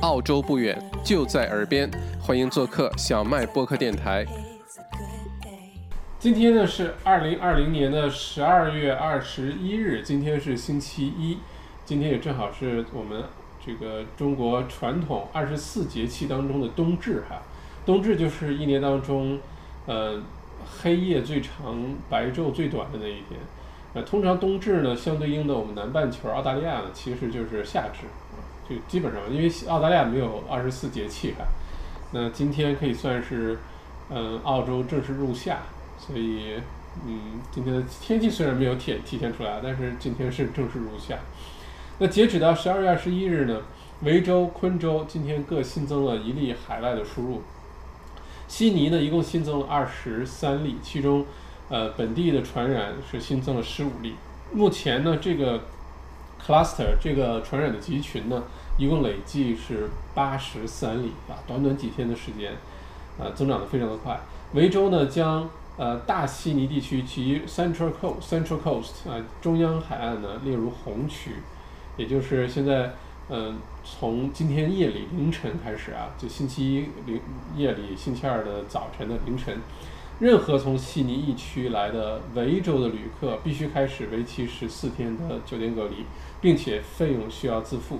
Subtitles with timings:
[0.00, 4.24] 澳洲不远，就在耳边，欢迎做客小麦播客电台。
[6.18, 11.38] 今天呢是二零二零年的十二月二十一日，今天是星期一，
[11.84, 13.22] 今天也正好是我们
[13.64, 17.42] 这个中国传统二十四节气当中的冬至哈。
[17.84, 19.38] 冬至就是一年当中，
[19.84, 20.18] 呃，
[20.80, 23.38] 黑夜最长、白昼最短的那一天。
[23.92, 28.06] 呃，通常冬至呢，相对应的我们南半球澳大利亚呢，其实就是夏至，
[28.70, 31.44] 就基本上因为澳大利亚没有二十四节气哈。
[32.12, 33.58] 那今天可以算是，
[34.08, 35.58] 嗯，澳洲正式入夏，
[35.98, 36.54] 所以，
[37.04, 41.18] 嗯，今天的天气虽然没有体体现出来，但是今天是正式入夏。
[41.98, 43.60] 那截止到十二月二十一日呢，
[44.02, 47.42] 维州、昆州今天各新增了一例海外的输入，
[48.48, 51.26] 悉尼呢一共新增了二十三例，其中。
[51.72, 54.16] 呃，本地的传染是新增了十五例。
[54.52, 55.60] 目前呢，这个
[56.44, 58.42] cluster 这个传染的集群呢，
[58.80, 62.52] 一共累计是八十三例啊，短短几天的时间，
[63.18, 64.18] 啊，增长的非常的快。
[64.54, 65.46] 维州呢，将
[65.76, 71.32] 呃大悉尼地区及 Central Coast Central Coast 啊中央海岸呢列入红区，
[71.98, 72.94] 也就是现在，
[73.28, 77.20] 嗯，从今天夜里凌晨开始啊，就星期一零
[77.54, 79.58] 夜里，星期二的早晨的凌晨。
[80.20, 86.06] 任何从悉尼疫区来的维州的旅客必须开始为期十四天的酒店隔离，
[86.40, 87.98] 并且费用需要自负。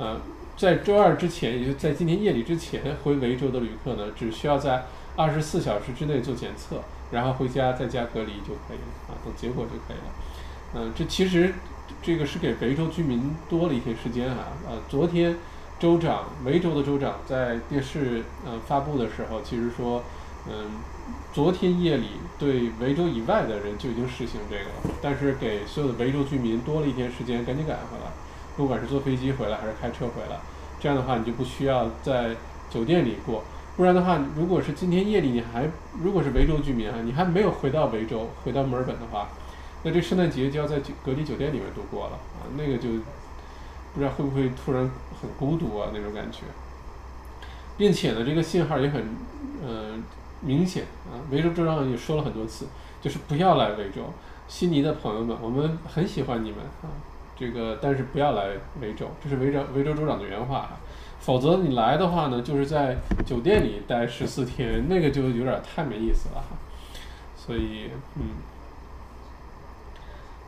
[0.00, 0.18] 呃，
[0.56, 10.12] 在周二之前，也就在今天夜里之前回维州的旅客呢，只需要在二十四小时之内做检测，然后回家在家隔离就可以了啊，等结果就可以了。
[10.74, 11.52] 嗯，这其实
[12.02, 14.48] 这个是给维州居民多了一天时间啊。
[14.66, 15.36] 呃，昨天
[15.78, 20.02] 州长维州的州长在电视呃发布的时候，其实说，
[20.48, 20.70] 嗯。
[21.32, 28.10] 昨天夜里，对维州以外的人就已经实行这个了，但是给所有的维州居民多了一天时间，赶紧赶回来，
[28.60, 30.38] 不管是坐飞机回来还是开车回来，
[30.78, 32.36] 这样的话你就不需要在
[32.68, 33.42] 酒店里过，
[33.76, 35.66] 不然的话，如果是今天夜里你还
[36.02, 39.28] 如果是维州居民啊，你还没有回到维州，回到墨尔本的话，
[39.82, 42.90] 那这圣诞节就要在隔离酒店里面度过了啊，那个就
[43.94, 44.82] 不知道会不会突然
[45.20, 46.40] 很孤独啊那种感觉，
[47.78, 49.02] 并且呢，这个信号也很，
[49.66, 50.02] 嗯。
[50.42, 52.64] 明显啊，维州州长也说了很多次，
[53.02, 54.00] 就是不要来维州。
[54.48, 56.88] 悉尼的朋友们，我们很喜欢你们啊，
[57.40, 58.50] 这个但是不要来
[58.82, 60.76] 维州，这是维州维州州长的原话哈。
[61.18, 66.56] 否则你来的话呢，就是在酒店里待十四天，那个就有点太没意思了哈。
[67.34, 68.22] 所以，嗯，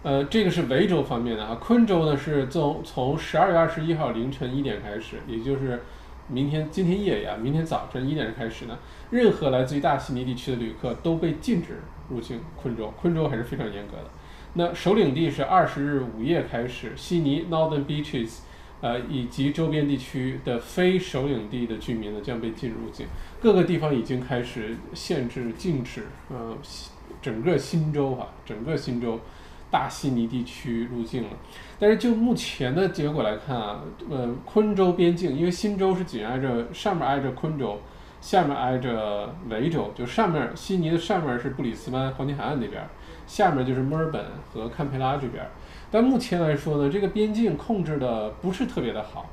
[0.03, 5.83] 呃，这个是维州方面的啊，昆州呢是从从十二月二十一号凌晨一点开始，也就是。
[6.29, 8.79] 明天今天夜里啊，明天早晨一点开始呢，
[9.11, 12.91] 任何来自于大悉尼地区的旅客都被禁止入境昆州。
[12.97, 14.05] 昆州还是非常严格的。
[14.55, 18.41] 那首领地是二十日午夜开始，悉尼 Northern Beaches，
[18.81, 23.07] 呃以及周边地区的非首领地的居民呢将被禁入境。
[23.41, 26.57] 各个地方已经开始限制禁止，呃，
[27.21, 29.19] 整个新州哈，整个新州。
[29.71, 31.31] 大悉尼地区入境了，
[31.79, 33.81] 但是就目前的结果来看啊，
[34.11, 37.81] 呃，昆州边境，因为新州是紧挨着上面挨着昆州，
[38.21, 42.87] 下面挨着维州，就上面悉尼的上面是布里斯班黄金海岸那边，
[43.27, 45.45] 下面就是墨尔本和堪培拉这边。
[45.91, 49.27] 但目前来说呢，这个边境控制的不是特别的好。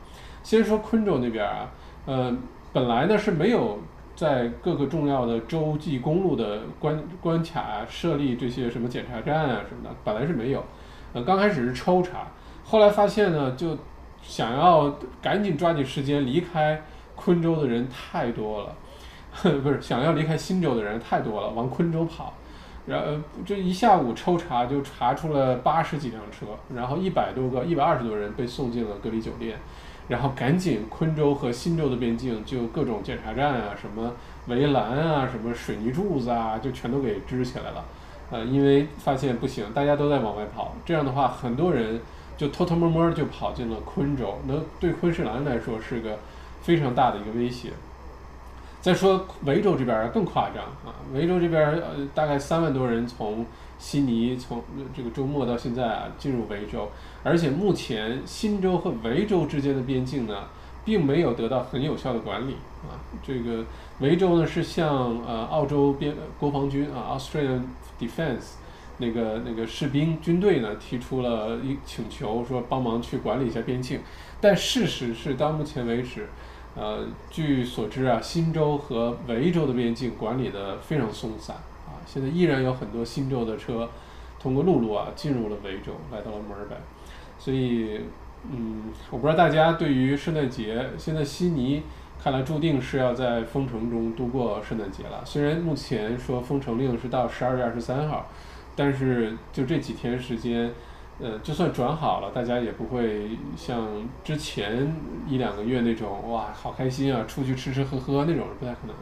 [0.43, 1.69] 先说昆州那边啊，
[2.05, 2.37] 呃，
[2.73, 3.79] 本来呢是没有。
[4.15, 10.61] 在各个重要的洲际公路的关关卡设立这些什么检查站啊什么的，本来是没有，
[11.13, 12.27] 呃，刚开始是抽查，
[12.65, 13.77] 后来发现呢，就
[14.21, 16.81] 想要赶紧抓紧时间离开
[17.15, 18.75] 昆州的人太多了，
[19.63, 22.33] 不是想要离开新州的人太多了， 往昆州跑，
[22.89, 23.05] 然后
[23.45, 29.57] 这一下午抽查就查出了八十几辆车，然后一百多个一百二十多人被送进了隔离酒店。
[30.07, 34.11] 然后赶紧，昆州和新州的边境就各种检查站啊，什么
[34.47, 37.85] 围栏啊，什么水泥柱子啊，就全都给支起来了。
[38.31, 42.01] 呃，因为发现不行，大家都在往外跑，这样的话，很多人
[42.35, 46.17] 就偷偷摸摸就跑进了昆州，那对昆士兰来说是个
[46.63, 47.69] 非常大的一个威胁。
[48.81, 53.45] 再说维州这边更夸张啊，维州这边呃大概三万多人从
[53.77, 54.63] 悉尼从
[54.95, 56.89] 这个周末到现在啊进入维州，
[57.21, 60.45] 而且目前新州和维州之间的边境呢
[60.85, 62.53] 并没有得到很有效的管理
[62.87, 63.65] 啊，这个
[63.99, 67.63] 维州呢是向呃澳洲边国防军啊 Australian
[67.99, 68.53] Defence
[68.97, 73.99] 那个那个士兵军队呢提出了一请求说帮忙去管理一下边境，
[74.39, 76.29] 但事实是到目前为止。
[76.79, 83.89] 呃，据所知啊，新州和维州的边境管理的非常松散啊，现在依然有很多新州的车
[84.39, 86.77] 通过陆路啊进入了维州，来到了墨尔本，
[87.37, 87.99] 所以
[88.49, 91.83] 嗯，我不知道大家对于圣诞节，现在悉尼
[92.23, 95.21] 看来注定是要在封城中度过圣诞节了。
[95.25, 98.27] 虽然目前说封城令是到十二月二十三号，
[98.77, 100.73] 但是就这几天时间，
[101.19, 103.87] 呃，就算转好了，大家也不会像
[104.23, 104.93] 之前
[105.27, 108.95] 一两个月那种哇，好开心啊，出去吃吃喝喝那种，不太可能。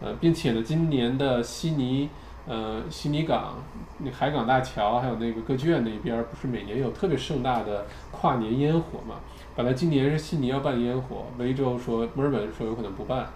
[0.00, 2.08] 呃，并且呢，今年的悉尼。
[2.44, 3.54] 呃，悉尼港
[3.98, 9.14] 那海港大桥，还有那个歌剧院那边，不是每年有特别盛大的跨年烟火嘛？
[9.54, 13.28] 本来今年是悉尼要办烟火，维州说墨尔本说有可能不办，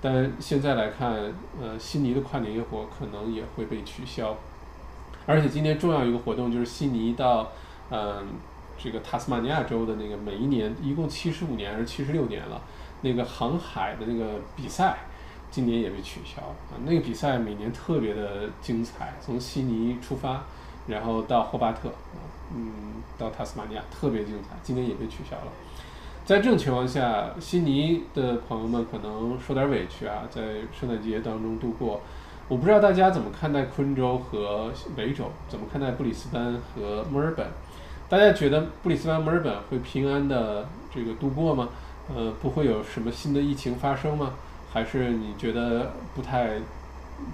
[0.00, 1.12] 但现在来看，
[1.60, 4.34] 呃，悉尼的跨年烟火可能也会被取消。
[5.26, 7.50] 而且今年重要一个活动就是悉尼到
[7.90, 8.26] 嗯
[8.76, 12.60] 这个塔斯马尼亚州的那个每一年一共七十五年还是七十六年了，
[13.02, 14.96] 那个航海的那个比赛。
[15.50, 16.74] 今年也被取消了啊！
[16.84, 20.42] 那个比赛每年特别的精彩，从悉尼出发，
[20.88, 22.18] 然后到霍巴特啊，
[22.52, 22.72] 嗯，
[23.16, 24.56] 到塔斯马尼亚特别精彩。
[24.64, 25.52] 今年也被取消了。
[26.24, 30.42] 在这种情况下，悉尼的朋友们可能受点委屈啊，在
[30.76, 32.00] 圣诞节当中度过。
[32.48, 37.46] 我不知道大家怎么看待昆州和维州，怎么看待布里斯班和墨尔本？
[38.08, 41.70] 大家觉得布里斯班、墨尔本会平安的这个度过吗？
[42.14, 44.34] 呃，不会有什么新的疫情发生吗？
[44.70, 46.58] 还是你觉得不太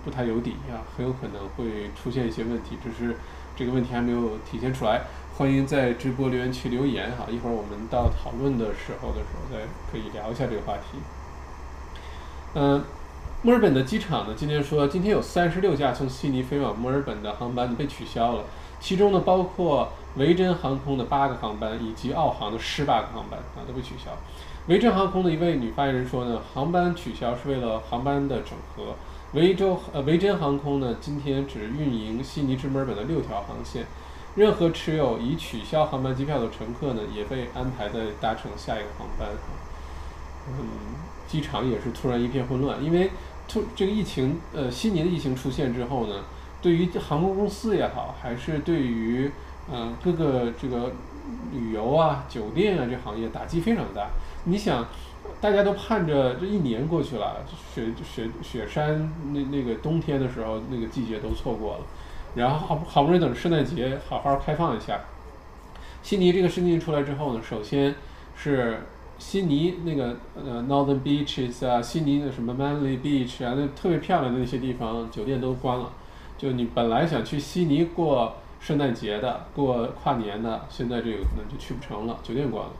[0.04, 0.78] 不太有底啊？
[0.96, 3.16] 很有可能会出现一些问题，只是
[3.56, 5.02] 这个问题还没有体现出来。
[5.36, 10.98] 欢迎在直播留言区留言哈，一会儿我们到讨论的时候的时候再可以聊一下这个话题。
[12.54, 12.84] 嗯，
[13.42, 18.44] 墨尔本的机场呢，今天说今天有三十六架从悉尼飞往墨尔本的航班被取消了，
[18.78, 24.10] 其中呢包括维珍航空的八个航班以及澳航的十八个航班啊都被取消。
[24.66, 28.94] 维珍航空的一位女发言人说呢，航班取消是为了航班的整合。
[29.32, 33.86] 维州呃维珍航空呢，今天只运营悉尼至墨尔本的六条航线，
[34.34, 39.26] 任何持有已取消航班机票的乘客呢，也被安排在搭乘下一个航班。
[40.48, 40.66] 嗯，
[41.28, 43.10] 机场也是突然一片混乱，因为
[43.50, 46.24] 突这个疫情呃悉尼的疫情出现之后呢，
[46.62, 49.30] 对于航空公司也好，还是对于
[49.72, 50.92] 嗯各个这个
[51.52, 54.08] 旅游啊酒店啊这行业打击非常大。
[54.44, 54.86] 你想，
[55.40, 57.44] 大家都盼着这一年过去了，
[57.74, 61.80] 雪雪雪山那那个冬天的时候，那个季节都错过了，
[62.36, 65.00] 然后好好不容易等圣诞节好好开放一下。
[66.02, 67.94] 悉尼这个事情出来之后呢，首先
[68.36, 68.80] 是
[69.20, 75.92] 悉尼那个呃 Northern Beaches 啊，悉尼的什么 Manly Beach 啊，那特别漂亮的那些地方酒店都关了。
[76.38, 82.70] 就你本来想去悉尼过圣诞节的、过跨年的，现在这个可能就去不成了，酒店关了。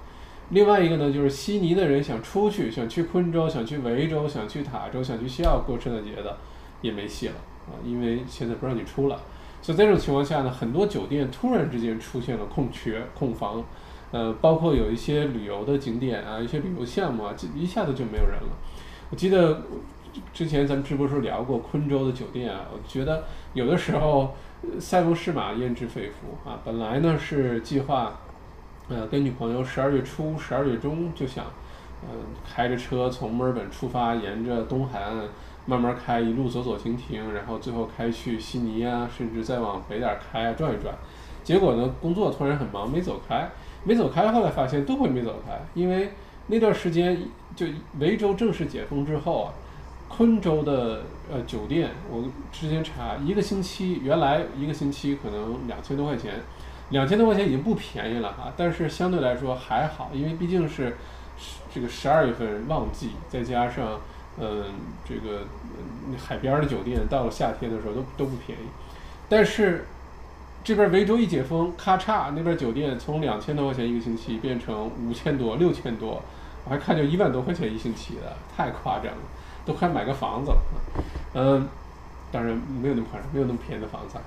[0.49, 6.39] 另外一个呢，就是悉尼的人想出去，想去昆州，想去维州，想去塔州，想去西澳过圣诞节的，
[6.81, 7.35] 也没戏了
[7.69, 7.77] 啊！
[7.87, 9.21] 因为现在不让你出了，
[9.63, 13.63] 所以在这种情况下呢，很多酒店突然之间出现了空缺、空房，
[14.11, 18.57] 呃，包括有一些旅游的景点啊，一些旅游项目啊，就一下子就没有人了。
[19.11, 19.63] 我记得
[20.33, 23.25] 之前咱们直播时候聊过昆州的酒店啊，我觉得
[23.55, 24.35] 有的时候
[24.79, 28.19] 塞翁失马焉知非福啊，本来呢是计划。
[28.89, 31.45] 呃，跟女朋友十二月初、十二月中就想，
[32.03, 32.09] 嗯，
[32.45, 35.15] 开着车从墨尔本出发，沿着东海岸
[35.65, 40.93] 慢慢开，一路走走停停，然后最后开去悉尼啊，甚至再往北点开啊，转一转。
[41.45, 43.49] 结果呢，工作突然很忙，没走开，
[43.85, 44.31] 没走开。
[44.33, 46.11] 后来发现都会没走开，因为
[46.47, 47.21] 那段时间
[47.55, 47.67] 就
[47.99, 49.55] 维州正式解封之后啊，
[50.09, 56.35] 昆州的呃酒店，我之前查，一个星期原来一个星期可能两千多块钱。
[56.91, 60.97] 两千多块钱已经不便宜了哈，但是相对来说还好，因为毕竟是
[61.73, 64.01] 这个十二月份旺季，再加上
[64.41, 64.65] 嗯
[65.09, 65.45] 这个
[66.19, 68.63] 海边的酒店，到了夏天的时候都都不便宜。
[69.29, 69.85] 但是
[70.63, 76.23] 这边维州一解封，咔嚓，那边酒店从两千多块钱一个星期变成五千多、六千多，
[76.65, 79.19] 我还看见一万多块钱一星期的，太夸张了，
[79.65, 80.59] 都快买个房子了。
[81.35, 81.67] 嗯，
[82.31, 84.25] 当然没有那么夸张，没有那么便宜的房子啊。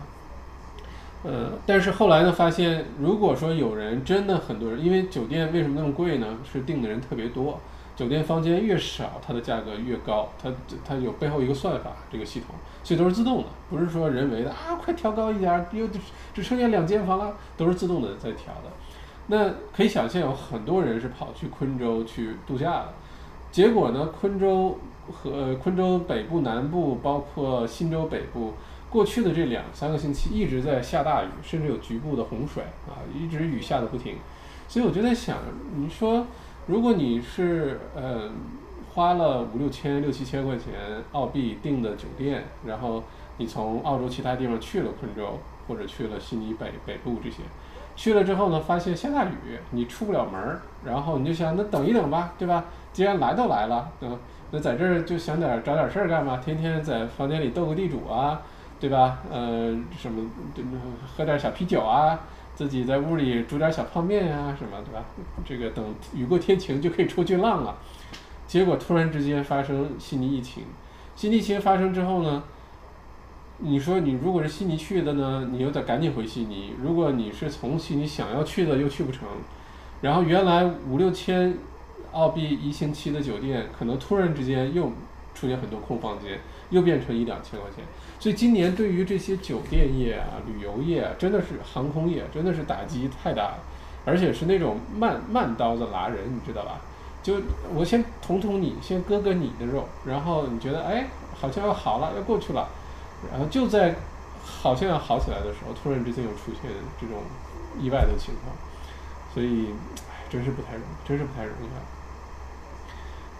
[1.24, 6.40] 呃，但是后来呢，发现如果说有人真的很多人，因为酒店为什么那么贵呢？
[6.52, 7.62] 是订的人特别多，
[7.95, 10.51] 酒店房间越少，它的价格越高，它
[10.83, 15.88] 它有背后一个算法，这个系统，所以都是自动的，不是说人为的啊，快调高一点，又
[16.33, 18.71] 只剩下两间房了，都是自动的在调的。
[19.27, 22.93] 那可以想象有很多人是跑去昆州去度假的，
[23.51, 24.77] 结果呢，昆州
[25.12, 28.53] 和昆州北部、南部，包括新州北部。
[28.89, 34.17] 过去的这两三个星期一直在下大雨，甚至有局部的洪水啊，一直雨下的不停。
[34.67, 35.38] 所以我就在想，
[35.75, 36.27] 你说
[36.65, 38.29] 如果你是呃
[38.93, 40.74] 花了五六千、六七千块钱
[41.12, 43.03] 澳币订的酒店，然后
[43.38, 47.38] 你从澳洲其他地方去了昆州或者去了悉尼北北部这些，
[47.96, 52.63] 去了之后呢，发现下大雨，你出不了门儿，然后你就想那等一等吧，对吧？
[52.93, 54.17] 既然来都来了，嗯，
[54.51, 56.38] 那在这儿就想点找点事儿干嘛？
[56.38, 58.41] 天天在房间里斗个地主啊，
[58.79, 59.17] 对吧？
[59.32, 60.29] 呃，什么
[61.17, 62.20] 喝点小啤酒啊，
[62.55, 65.03] 自己在屋里煮点小泡面啊，什么对吧？
[65.45, 65.83] 这个等
[66.13, 67.77] 雨过天晴就可以出去浪了。
[68.45, 70.63] 结果突然之间发生悉尼疫情，
[71.15, 72.43] 悉尼疫情发生之后呢？
[73.60, 79.27] 你说你如果是悉尼去的呢，你又得赶紧回悉尼；如果你是从悉尼想要去的，又去不成。
[80.01, 81.55] 然后原来五六千
[82.12, 84.91] 澳币一星期的酒店，可能突然之间又
[85.33, 86.39] 出现很多空房间，
[86.72, 87.86] 又变成一两千块钱。
[88.24, 93.58] 所以今年对于这些酒店业啊、旅游业啊，真的是航空业，真的是打击太大了，
[94.06, 96.80] 而且是那种慢慢刀子拉人，你知道吧？
[97.22, 97.34] 就
[97.75, 101.06] 我先捅捅你，先割割你的肉，然后你觉得哎，
[101.38, 102.65] 好像要好了，要过去了。
[103.30, 103.94] 然后就在
[104.42, 107.18] 好像要好起来的时候，突然之间又出现这种
[107.77, 108.56] 意外的情况，
[109.34, 109.68] 所以，
[110.10, 111.84] 唉，真是不太容易，真是不太容易啊。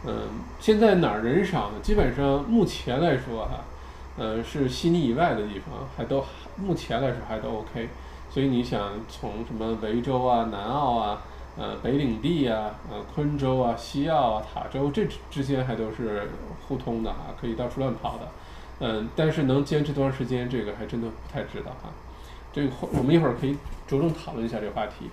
[0.08, 0.28] 嗯，
[0.60, 1.78] 现在哪儿人少呢？
[1.82, 3.64] 基本上目前来说哈，
[4.18, 6.24] 呃，是悉尼以外的地方还都
[6.58, 7.90] 目前来说还都 OK。
[8.30, 11.22] 所以你想从什么维州啊、南澳啊、
[11.56, 16.30] 呃北领地啊、呃昆州啊、西澳啊、塔州这之间还都是
[16.68, 18.28] 互通的哈，可以到处乱跑的。
[18.80, 21.90] 嗯，但是能坚持多长时间，这个还真的不太知道哈。
[22.52, 23.56] 这个我们一会儿可以
[23.88, 25.10] 着重讨论一下这个话题。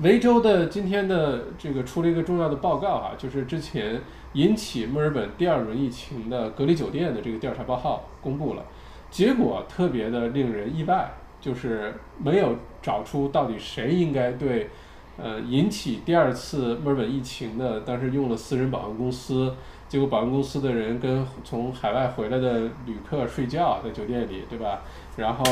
[0.00, 4.00] 维州的今天的这个出了一个重要的报告哈，就是之前
[4.34, 8.62] 引起墨尔本第二轮疫情的隔离酒店的这个调查报告公布了，
[9.10, 14.70] 结果特别的令人意外，就是没有找出到底谁应该对
[15.16, 19.52] 呃引起第二次墨尔本疫情的，当时用了私人保安公司。
[19.88, 24.82] 结果保安公司的人跟从海外回来的旅客睡觉在酒店里，对吧？
[25.16, 25.42] 然后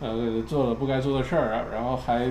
[0.00, 2.30] 呃做了不该做的事儿，然后还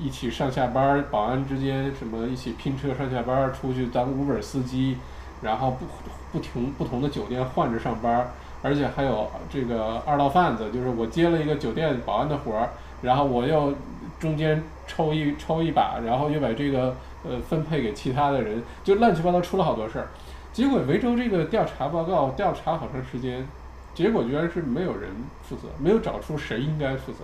[0.00, 4.98] 一起上下班，保安之间什么一起拼车上下班，出去当 Uber 司机，
[5.42, 5.86] 然后不
[6.32, 8.30] 不停不同的酒店换着上班，
[8.62, 12.70] 而且还有这个二道贩子，就是我接了一个酒店保安的活儿，
[13.02, 13.72] 然后我又
[14.18, 20.08] 中间抽一抽一把，然后又把这个呃分配给其他的人，就乱七八糟出了好多事儿。
[20.52, 23.46] 结果维州这个调查报告调查好长时间，
[23.94, 25.10] 结果居然是没有人
[25.48, 27.18] 负责，没有找出谁应该负责，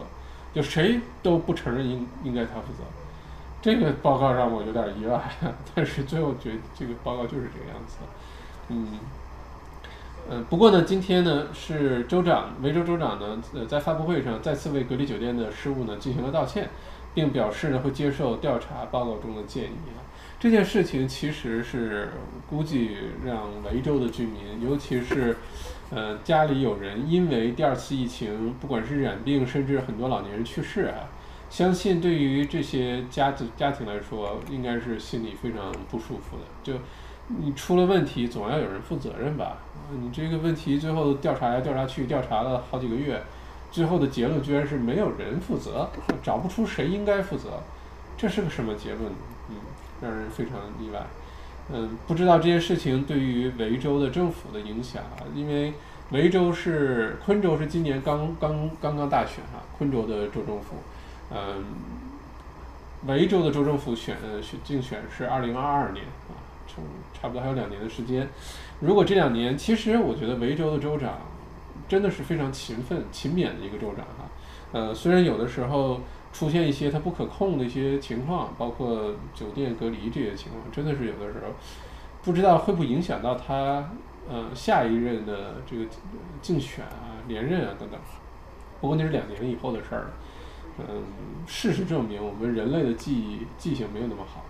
[0.54, 2.84] 就谁都不承认应应该他负责。
[3.60, 5.20] 这个报告让我有点意外，
[5.74, 7.96] 但是最后觉这个报告就是这个样子。
[8.68, 8.98] 嗯，
[10.30, 16.68] 嗯，不过呢，今天呢是州长维州州长呢呃在发布会上再次为隔离酒店的失误呢进行了道歉，
[17.14, 19.76] 并表示呢会接受调查报告中的建议。
[20.38, 22.10] 这件事情其实是
[22.50, 25.38] 估计让维州的居民，尤其是，
[25.94, 31.06] 呃，家里有人因为第二次疫情，不管是染病，甚至很多老年人去世啊，
[31.48, 36.42] 相信对于这些家子家庭来说，应该是心里非常不舒服的。
[36.64, 36.72] 就
[37.28, 39.58] 你出了问题，总要有人负责任吧？
[39.92, 43.22] 你这个问题最后调查来调查去，调查了好几个月，
[43.70, 45.88] 最后的结论居然是没有人负责，
[46.20, 47.62] 找不出谁应该负责，
[48.18, 49.04] 这是个什么结论？
[49.48, 49.56] 嗯。
[50.02, 51.00] 让人非常意外，
[51.72, 55.72] 嗯，不知道这些事情对于维州的政府的影响啊，因为
[56.10, 60.76] 维州是昆州是今年刚刚刚刚大选哈，昆州的州政府，
[61.30, 61.64] 嗯，
[63.06, 66.82] 维州的州政府选选竞选是二零二二年啊，差
[67.18, 68.28] 差不多还有两年的时间，
[68.80, 71.18] 如果这两年，其实我觉得维州的州长
[71.88, 74.28] 真的是非常勤奋勤勉的一个州长哈，
[74.72, 76.00] 呃，虽然有的时候。
[76.34, 81.54] 出现一些它不可控的一些情况，包括酒店隔离这些情况，真的是有的时候
[82.22, 83.88] 不知道会不会影响到他
[84.28, 85.84] 呃下一任的这个
[86.42, 87.98] 竞选啊、连任啊等等。
[88.80, 90.10] 不过那是两年以后的事儿了。
[90.76, 91.04] 嗯，
[91.46, 94.44] 事实证明，我们人类的记忆记性没有那么好，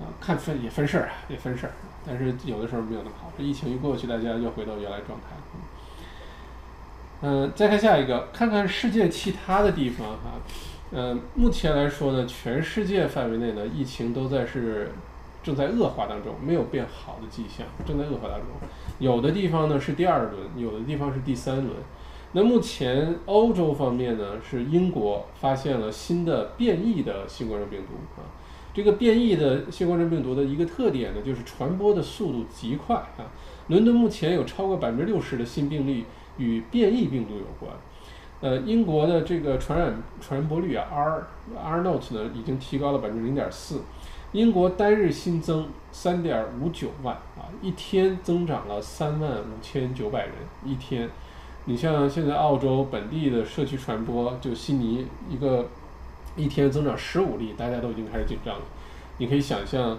[0.00, 1.72] 啊， 看分也分事儿啊，也分事儿。
[2.06, 3.32] 但是有的时候没有那么好。
[3.36, 5.36] 这疫情一过去，大家又回到原来状态。
[7.22, 10.38] 嗯，再看下一个，看看世界其他的地方哈。
[10.92, 14.92] 呃，目前来说呢，全世界范围内呢，疫情都在是
[15.42, 18.46] 正在恶化当中，没有变好的迹象，正在恶化当中。
[19.00, 21.70] 有的地方呢是第二轮，有的地方是第三轮。
[22.32, 28.22] 那目前欧洲方面呢，是英国发现了新的变异的新冠状病毒啊。
[28.72, 33.26] 这个变异的新冠状病毒的一个特点呢，就是传播的速度极快啊。
[33.68, 36.04] 伦敦目前有超过百分之六十的新病例
[36.36, 37.72] 与变异病毒有关。
[38.40, 41.26] 呃，英国的这个传染传播率啊，R
[41.58, 43.80] R note 呢已经提高了百分之零点四，
[44.32, 51.08] 英国单日新增三点五九万啊，一天增长了三万五千九百人一天。
[51.64, 55.66] 你像现在澳洲本地的社区传播，就悉尼一个
[56.36, 58.62] 一天增长十五例，大家都已经开始紧张了。
[59.16, 59.98] 你可以想象，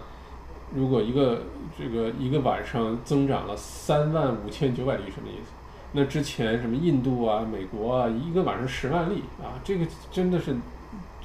[0.73, 1.41] 如果一个
[1.77, 5.51] 这个一个晚上增长了三万五千九百例，什么意思？
[5.93, 10.55] 那之前什么印度啊、美国啊，一个晚上十万例啊，这个真的是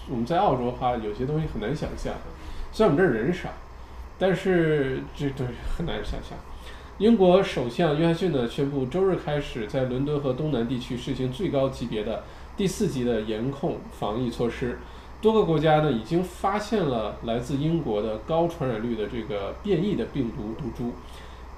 [0.08, 2.14] 我们在澳洲的话，有些东西很难想象。
[2.72, 3.48] 虽然我们这儿人少，
[4.18, 5.44] 但是这都
[5.76, 6.38] 很难想象。
[6.98, 12.22] 英国首相约翰逊呢宣布，周日开始在伦敦和东南地区实行最高级别的
[12.56, 14.78] 第四级的严控防疫措施。
[15.20, 20.92] 多个国家呢已经发现了来自英国的高传染率的这个变异的病毒毒株，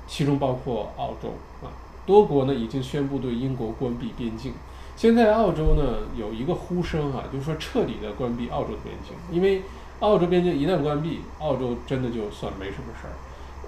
[0.06, 1.68] 其中包括澳洲啊。
[2.06, 4.52] 多国呢已经宣布对英国关闭边境。
[4.96, 9.62] 现在澳洲呢有一个呼声啊，就是说彻底的关闭澳洲的边境，因为
[10.00, 13.12] 澳洲边境一旦关闭，澳洲真的就算没什么事儿。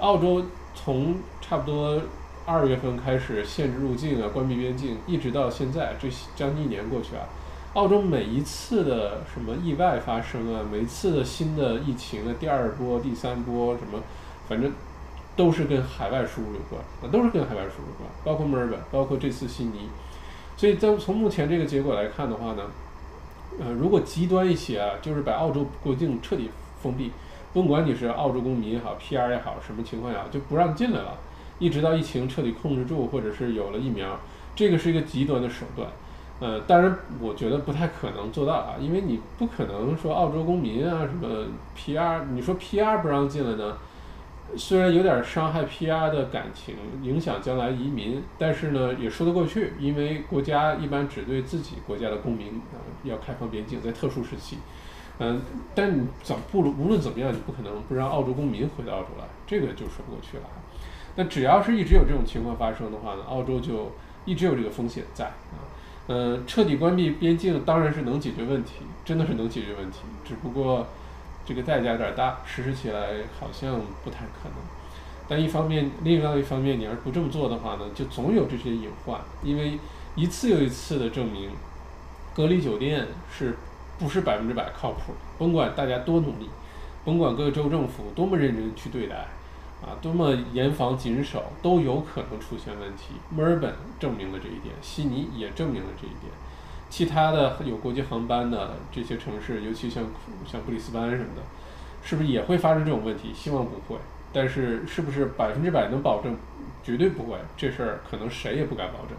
[0.01, 2.01] 澳洲从差不多
[2.45, 7.23] 二月份开始限制入境啊，关闭边境，一直到现在，这将近一年过去啊。
[7.75, 14.01] 澳洲每一次的什么意外发生啊，每一次的新的疫情的第二波、第三波什么，
[14.49, 14.71] 反正
[15.37, 19.89] 都是跟海外输入有关，啊，都是跟海外输入有关，包括墨尔本，包括这次悉尼。
[20.57, 22.63] 所以在从目前这个结果来看的话呢，
[23.61, 26.51] 呃，如果极端一些啊，就是把澳洲国境彻底
[26.83, 27.13] 封闭。
[27.53, 31.17] 甭管你是澳洲公民也好，PR 也好，什么情况下就不让进来了，
[31.59, 34.19] 一直到疫情彻底控制住，或者是有了疫苗，
[34.55, 35.89] 这个是一个极端的手段。
[36.39, 43.79] 呃，当然我觉得不太可能做到啊，因为你不可能说澳洲公民啊什么 PR，你说 PR 不让进来呢，
[44.57, 54.59] 虽然有点伤害 PR 的感情，影响将来移民，但是呢也说得过去，因为国家一般只对自己国家的公民啊要开放边境，在特殊时期。
[55.19, 55.41] 嗯，
[55.75, 60.45] 但你怎不无论怎么样，你不可能不让澳洲公民回到澳洲来，这个就说不过去了。
[61.17, 63.93] 那只要是一直有这种情况发生的话呢，澳洲就
[64.27, 65.65] 一直有这个风险在啊。
[66.09, 68.75] 嗯，彻底关闭边境当然是能解决问题，
[69.05, 70.87] 真的是能解决问题，只不过
[71.47, 74.59] 这个代价有点大，实施起来好像不太可能。
[75.27, 79.79] 但一方面，另外一方面，你要是不这么做的话呢，就总有这些隐患，因为
[80.15, 81.51] 一次又一次的证明，
[82.35, 83.57] 隔离酒店是。
[83.99, 86.51] 不是百分之百靠谱，甭管大家多努力，
[87.03, 89.17] 甭管各个州政府多么认真去对待，
[89.81, 93.15] 啊，多么严防谨守，都有可能出现问题。
[93.31, 96.31] 墨尔本证明了这一点，悉尼也证明了这一点，
[96.89, 100.05] 其他的有国际航班的这些城市，尤其像
[100.47, 101.43] 像布里斯班什么的，
[102.03, 103.33] 是不是也会发生这种问题？
[103.35, 104.01] 希望不会，
[104.33, 106.37] 但是是不是百分之百能保证？
[106.85, 109.19] 绝对不会，这事儿可能谁也不敢保证。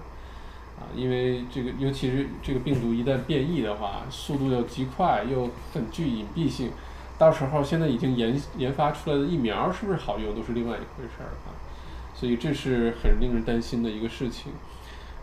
[0.79, 6.71] 啊，因为这个，尤其是这个病毒一旦变异的话，速度又极快，又很具隐蔽性，
[7.17, 11.51] 到时候现在已经研研发出来的疫苗是不是好用，都是另外一回事儿啊。
[12.15, 14.53] 所以这是很令人担心的一个事情。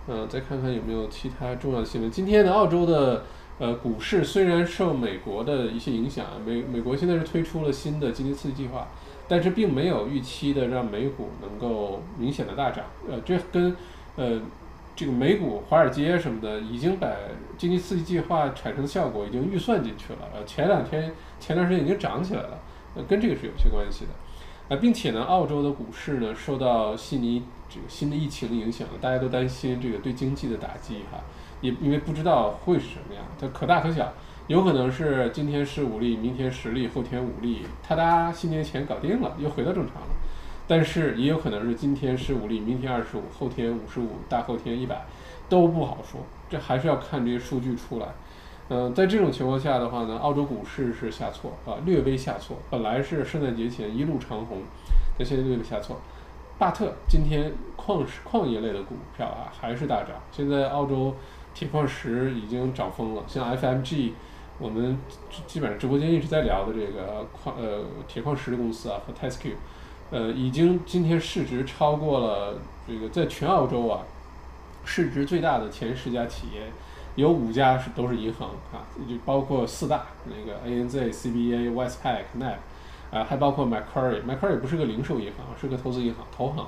[0.07, 2.11] 嗯，再看看有没有其他重要的新闻。
[2.11, 3.25] 今天的澳洲的
[3.59, 8.89] 呃股市虽然受美国的一些影响，美美国现在是推出了新的经济刺激计划，
[9.27, 12.85] 但是并没有预期的让美股能够明显的大涨。
[13.09, 13.77] 呃，这跟
[14.17, 14.41] 呃。
[14.97, 17.09] 这个美股、华尔街什么的，已经把
[17.59, 20.21] 经济刺激计划产生的效果已经预算进去了。
[20.33, 22.61] 呃，前两天、前段时间已经涨起来了，
[22.95, 24.13] 呃，跟这个是有些关系的。
[24.69, 31.19] 啊，并且呢，澳洲的股市呢受到悉尼这个新的疫情的影响，大家都担心这个对经济的打击哈，
[31.61, 34.13] 也因为不知道会是什么样，它可大可小，
[34.47, 40.09] 有可能是今天十五例，明天十例，后天五例，他哒，新年前搞定了，又回到正常了。
[40.67, 45.05] 但是也有可能是今天十五例，明天二十五，后天五十五，大后天一百，
[45.49, 46.21] 都不好说。
[46.49, 48.07] 这还是要看这些数据出来。
[48.69, 52.57] 嗯，在这种情况下的话呢，澳洲股市是下挫啊，略微下挫。
[52.71, 54.63] 本来是圣诞节前一路长红，
[55.19, 56.01] 但现在略微下挫。
[56.59, 60.11] 巴特今天矿石矿业类的股票啊还是大涨。
[60.31, 61.15] 现在澳洲
[61.53, 64.13] 铁矿石已经涨疯了，像 FMG，
[64.59, 64.99] 我们
[65.47, 69.53] 基本上直播间一直在聊的这个矿呃铁矿石的公司啊和 t e s q
[70.11, 74.03] 呃，已经今天市值超过了这个，在全澳洲啊，
[74.85, 76.71] 市值最大的前十家企业，
[77.17, 82.57] 有五家是都是银行啊，就包括四大那个 ANZ、CBA、Westpac、NAB，
[83.15, 86.67] 啊，还包括 Macquarie，Macquarie 不是个零售银行，是个投资银行，投行。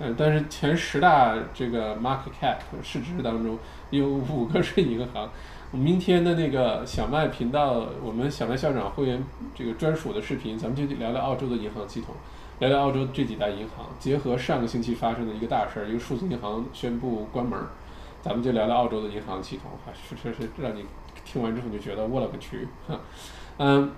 [0.00, 3.58] 嗯，但是前十大这个 market cap 市值当中
[3.90, 5.28] 有五个是银行。
[5.72, 9.22] 明天的那个小麦频道，我们小麦校长会员
[9.54, 12.14] 这个专属的视频，咱们就聊聊澳洲的银行系统。
[12.60, 17.56] 聊聊澳洲这几大银行，结合上个星期发生的一个大事儿，一个数字银行宣布关门，
[18.20, 20.84] 咱们就聊聊澳洲的银行系统，哈，确实是让你
[21.24, 22.98] 听完之后就觉得我勒个去，哈，
[23.58, 23.92] 嗯，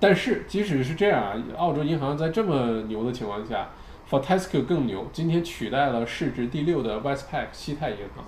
[0.00, 3.68] 但是即使是这样啊，澳洲银行在这么牛的情况下
[4.08, 8.24] ，Fortescue 更牛，今天取代了市值第六的 Westpac 西泰银行，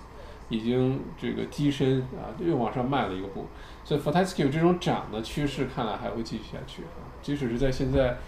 [0.51, 3.47] 已经这个跻身啊又往上迈了一个步。
[3.83, 8.19] 所以 Fortescue 这种涨的趋势看来还会继续下去啊，即使是在现在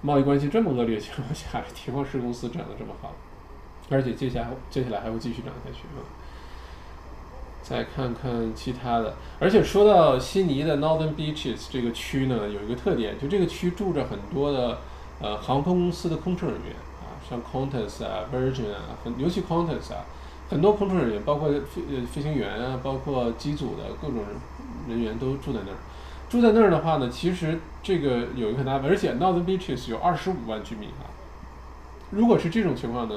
[0.00, 3.14] 贸易关系这么恶劣情况下，铁矿石公司涨得这么好，
[3.90, 6.00] 而且接下来接下来还会继续涨下去啊。
[7.64, 14.80] 再看看其他的，而且说到悉尼的 Northern Beaches 这个区呢，有一个特点，就这个区住着很多的
[15.18, 20.04] 呃航空公司的空乘人员啊，像 Qantas 啊、Virgin 啊，很尤其 Qantas 啊，
[20.50, 24.18] 很多空乘人员，包括飞呃飞行员啊，包括机组的各种
[24.86, 25.78] 人员都住在那儿。
[26.28, 31.08] 住在那儿的话呢，其实这个有一个很大，而且 Northern Beaches 有二十五万居民啊。
[32.10, 33.14] 如果是这种情况呢？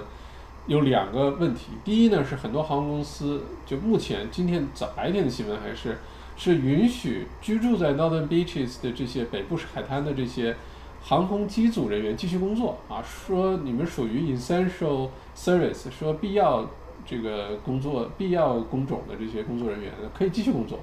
[0.68, 5.98] 有两个问题，第一呢是很多航空公司，就目前今天早白天的新闻还是
[6.36, 10.54] 是允许居住在 Northern Beaches 的这些北部海滩的这些
[11.02, 16.70] 航空机组人员继续工作啊，说你们属于 essential service，说必要
[17.06, 20.80] 这个工作必要工种的这些工作人员可以继续工作，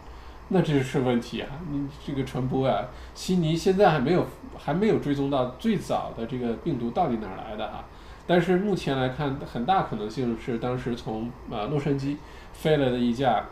[0.48, 4.24] 那这是问题啊，你这个传播啊，悉尼现在还没有
[4.56, 7.84] 还没有追踪到最早的这个病毒到底哪儿来的哈。
[8.26, 12.16] 但是目前来看，很大可能性是当时从啊洛杉矶
[12.52, 13.44] 飞来的一架，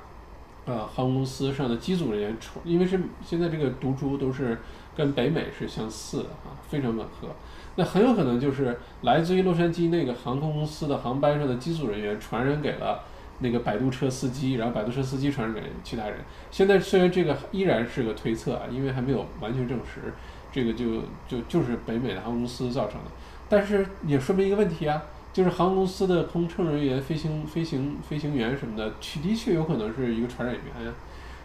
[0.64, 4.58] 呃航空公司上的机组人员传，因为是现在这个毒株都是
[4.96, 7.28] 跟北美是相似的啊，非常吻合。
[7.76, 13.00] 那很有可能就是来自于洛杉矶那个航空公司的航班上的机组人员传染给了
[13.40, 16.18] 那个摆渡车司机，然后摆渡车司机传染给其他人。
[16.50, 20.12] 现在虽然这个依然是个推测啊，因为还没有完全证实，
[20.52, 23.11] 这个就就就是北美的航空公司造成的。
[23.52, 30.94] 但是也说明一个问题啊，就是航空公司的空乘人员、飞行、飞行、飞行员什么的，的确有可能是一个传染源呀。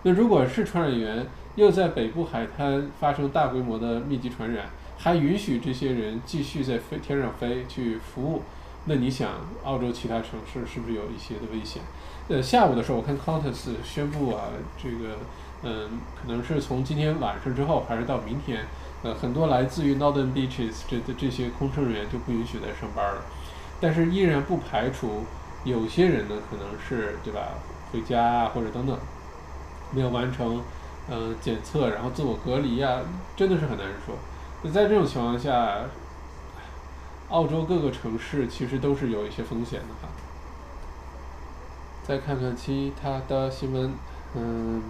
[0.03, 4.67] 那如果是传染源，又在北部海滩发生大规模的密集传染，
[4.97, 8.43] 还允许这些人继续在飞天上飞去服务，
[8.85, 9.29] 那你想，
[9.65, 11.81] 澳洲其他城市是不是有一些的危险？
[12.29, 14.43] 呃，下午的时候我看 Qantas 宣布啊，
[14.81, 15.17] 这个
[15.63, 18.63] 嗯，可能是从今天晚上之后，还是到明天。
[19.03, 23.21] 呃，很多来自于 Northern Beaches 这的这些空乘人员就不允许再上班了，
[23.79, 25.23] 但是依然不排除
[25.63, 27.49] 有些人呢，可能是对吧，
[27.91, 28.97] 回家啊或者等等，
[29.91, 30.63] 没有完成
[31.11, 33.01] 嗯检测，然后自我隔离啊，
[33.35, 34.15] 真的是很难说。
[34.63, 35.81] 那在这种情况下，
[37.29, 40.09] 澳洲各个城市其实都是有一些风险的哈。
[42.03, 43.93] 再看看其他的新闻，
[44.33, 44.81] 嗯。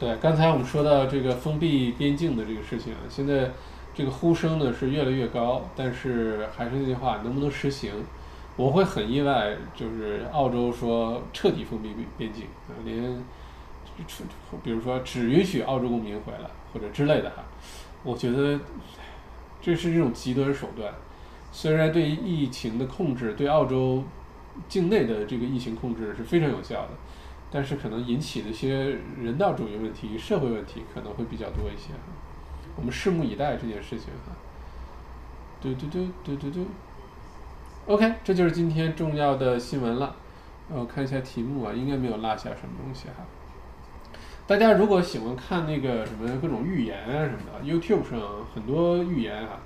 [0.00, 3.50] 对，刚才我们说到这个封闭边境的这个事情，现在
[3.94, 7.92] 这个呼声呢是越来越高，但是还是那句话，能不能实行？
[8.56, 13.22] 我会很意外，就是澳洲说彻底封闭边边境啊，连，
[14.64, 17.44] 比如说只允许澳洲公民回来或者之类的哈，
[18.02, 18.58] 我觉得
[19.60, 20.94] 这是一种极端手段。
[21.52, 24.02] 虽然对疫情的控制，对澳洲
[24.66, 26.88] 境内的这个疫情控制是非常有效的。
[27.50, 31.90] 但是可能引起的一些人道主义问题、社会问题可能会比较多一些，
[32.76, 34.32] 我们拭目以待这件事情哈。
[35.60, 36.66] 嘟嘟嘟嘟嘟嘟。
[37.86, 40.14] OK，这就是今天重要的新闻了。
[40.68, 43.24] 我看一下题目啊，应该没有落下什么东西哈。
[44.46, 48.20] 大家如果喜欢看那个什么各种预言啊什么的，YouTube 上
[48.54, 49.58] 很多预言啊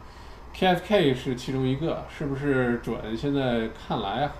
[0.55, 3.14] ，KFK 是其中一个，是不是准？
[3.14, 4.33] 现在看来啊。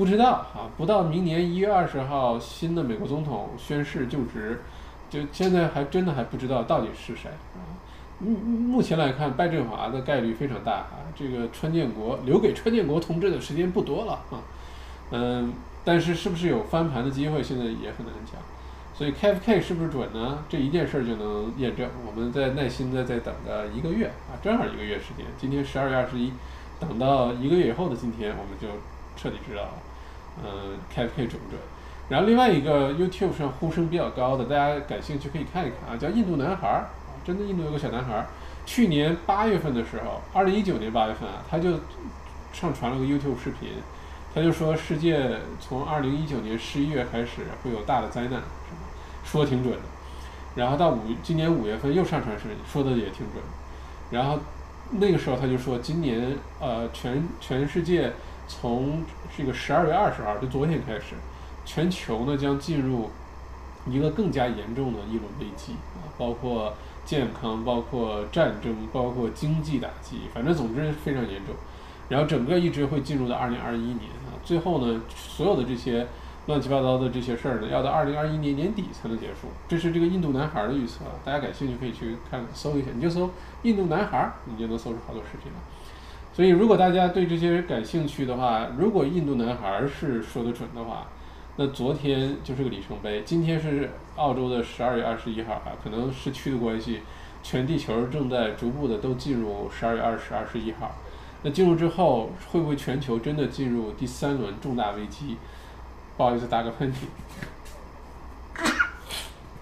[0.00, 4.58] 不知道啊，不到明年一月二十号，新的美国总统宣誓就职，
[5.10, 7.60] 就现在还真的还不知道到底是谁啊。
[8.18, 11.04] 目目前来看，拜振华的概率非常大啊。
[11.14, 14.40] 这个川建国留给川建国同志的时间不多了啊。
[15.12, 15.52] 嗯，
[15.84, 18.40] 但是是不是有翻盘的机会，现在也很难讲。
[18.94, 20.38] 所以 KFK 是不是准呢？
[20.48, 21.86] 这一件事就能验证。
[22.06, 25.26] 我们再耐心的再等个一个月啊，正好一个月时间。
[25.38, 26.32] 今天十二月二十一，
[26.80, 28.66] 等到一个月以后的今天，我们就。
[29.16, 29.72] 彻底知道了，
[30.42, 31.60] 嗯，KFK 准不准？
[32.08, 36.88] 然后另外一个 YouTube 上呼声比较高的，大家感兴趣可以看一看啊，叫印度男孩儿，
[37.24, 38.26] 真的印度有个小男孩儿，
[38.66, 41.78] 去年八月份的时候，二零一九年八月份啊，他就
[42.52, 43.74] 上传了个 YouTube 视频，
[44.34, 48.42] 他就说世界从二零一九年十一月开始会有大的灾难，是吧？
[49.22, 49.82] 说挺准的。
[50.56, 53.40] 然后到五今年五月份又上传视频，说的也挺准。
[54.10, 54.36] 然后
[54.90, 58.12] 那个时候他就说，今年呃全全世界。
[58.50, 59.04] 从
[59.36, 61.14] 这个十二月二十号，就昨天开始，
[61.64, 63.08] 全球呢将进入
[63.86, 71.54] 一个更加严重的一轮危机啊，包括健康，包括战争，包括经济打击，反正总之非常严重。
[72.08, 76.08] 然后整个一直会进入到二零二一年啊，最后呢，所有的这些
[76.46, 79.46] 乱七八糟的这些事儿呢，要到二零二一年年底才能结束。
[79.68, 83.30] 这是这个印度男孩的预测，大家感兴趣可以去看搜一下，你就搜
[83.62, 85.58] 印度男孩，你就能搜出好多视频了。
[86.40, 91.06] 所以，如果大家对这些感兴趣的话，如果印度男孩是说的准的话，
[91.56, 97.02] 那昨天就是个里程碑，今天是澳洲的十二月二十一号啊，可能时区的关系，
[97.42, 100.90] 全地球正在逐步的都进入十二月二十、二十一号。
[101.42, 105.36] 那进入之后，会不会全球真的进入第三轮重大危机？
[106.16, 106.96] 不好意思，打个喷嚏。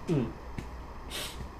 [0.07, 0.25] 嗯，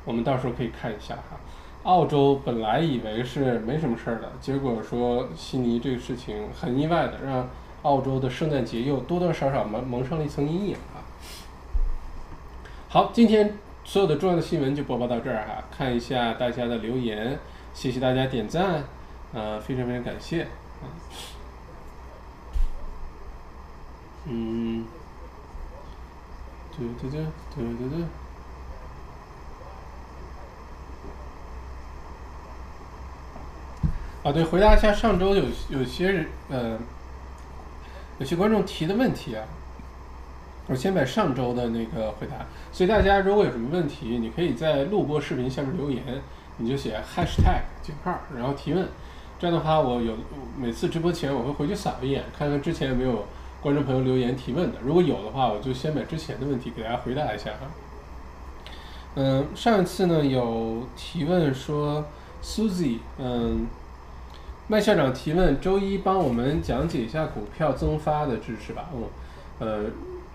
[0.05, 1.37] 我们到时候可以看一下哈。
[1.83, 7.47] 澳洲本来以为是没什么事儿的，结果说悉尼这个事情很意外的让。
[7.83, 10.99] 澳洲的圣诞节又多多少少蒙蒙上了一层阴影啊！
[12.89, 17.39] 好，今天所有的重要的新闻就播报到这儿哈，看一下大家的留言，
[17.73, 18.83] 谢谢大家点赞，
[19.33, 20.45] 呃，非常非常感谢。
[24.25, 24.85] 嗯，
[26.77, 28.05] 对对对对对对。
[34.29, 36.77] 啊，对，回答一下上周有有些人呃。
[38.19, 39.41] 有些观众提的问题啊，
[40.67, 42.45] 我先把上周的那个回答。
[42.69, 46.03] 所以大家如果有什么问题，你可以在录播视频下面留言，
[46.57, 48.85] 你就写 hashtag 井号，然后提问。
[49.39, 50.17] 这样的话，我有
[50.57, 53.25] 每次直播前我会回去扫一眼，看看之前有没有
[53.61, 54.79] 观众朋友留言提问的。
[54.83, 57.71] 如果有的话，我就先把之前的问题给大家回答一下啊。
[59.15, 62.03] 嗯，上一次呢有提问说
[62.43, 63.65] Susie，嗯。
[64.71, 68.87] 麦校长提问：周一帮我们讲解一下股票增发的知识吧。
[68.93, 69.03] 嗯，
[69.57, 69.85] 呃，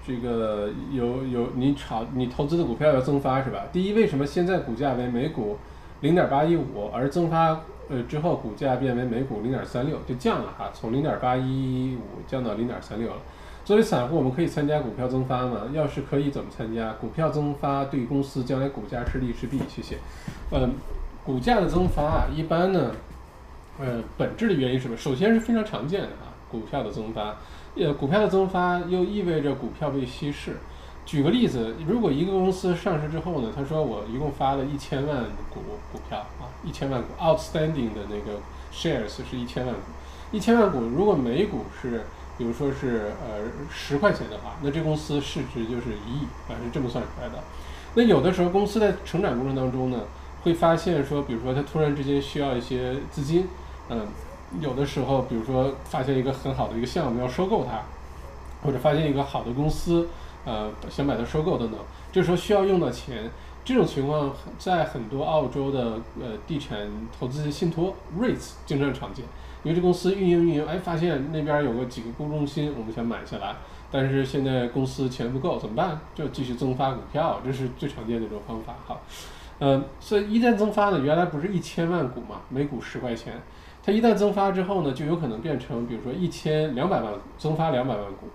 [0.04, 3.60] 这个有有你炒你投资的股票要增发是吧？
[3.72, 5.56] 第一，为什么现在股价为每股
[6.00, 13.16] 零点八一五，而增发呃之后股价变为每股零点三六，就降了哈，从零点八一五降到零点三六了。
[13.64, 15.60] 作为散户，我们可以参加股票增发吗？
[15.72, 16.92] 要是可以，怎么参加？
[16.94, 19.60] 股票增发对公司将来股价是利是弊？
[19.68, 19.98] 谢谢。
[20.50, 20.72] 嗯，
[21.24, 22.90] 股价的增发啊，一般呢。
[23.78, 24.96] 呃，本质的原因是什么？
[24.96, 27.36] 首先是非常常见的啊，股票的增发，
[27.74, 30.56] 呃，股票的增发又意味着股票被稀释。
[31.04, 35.60] 举个例子，如果一个公司上市之后呢，他说我一共发了一千万股
[35.92, 38.38] 股票啊，一千万股 outstanding 的那个
[38.72, 39.80] shares 是一千万股，
[40.30, 42.04] 一千万股如果每股是，
[42.38, 47.42] 比如说是呃十块钱的话，那这公司市值就是一亿啊，是这么算出来的。
[47.96, 49.98] 那有的时候公司在成长过程当中呢，
[50.44, 53.48] 会发现说，比如说它突然之间需要一些资金。
[53.88, 54.06] 嗯，
[54.60, 57.80] 有的时候，比如说发现一个很好的一个项目要收购它，
[58.62, 60.08] 或者发现一个好的公司，
[60.44, 61.78] 呃，想把它收购等等，
[62.10, 63.30] 这时候需要用到钱。
[63.64, 66.86] 这种情况在很多澳洲的呃地产
[67.18, 69.24] 投资信托 REITs 经常常见，
[69.62, 73.56] 因为这公司运营运营，哎，发现那边有个几个购物中心，我们想买下来，
[73.90, 75.98] 但是现在公司钱不够，怎么办？
[76.14, 78.98] 就继续增发股票，这是最常见的一种方法哈。
[79.60, 83.40] 嗯，所以一旦增发呢，原来不是一千万股嘛，每股十块钱。
[83.86, 88.28] 它一旦增发之后呢，就有可能变成，比如说一千两百万股增发两百万股，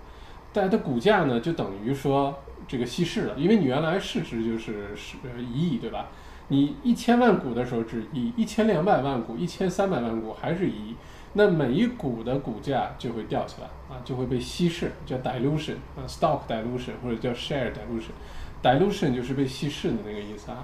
[0.52, 5.16] 但它股价呢就等于说这个稀释了，因为你原来市值就是是
[5.52, 6.06] 一亿，对吧？
[6.46, 10.96] 你一千万股的时候是一亿一千两百万股、一千三百万股还是一亿，
[11.32, 20.58] 那每一股的股价就会掉起来啊，就会被稀释，叫 dilution 啊，stock dilution 或者叫 share dilution，dilution 就是被稀释的那个意思啊。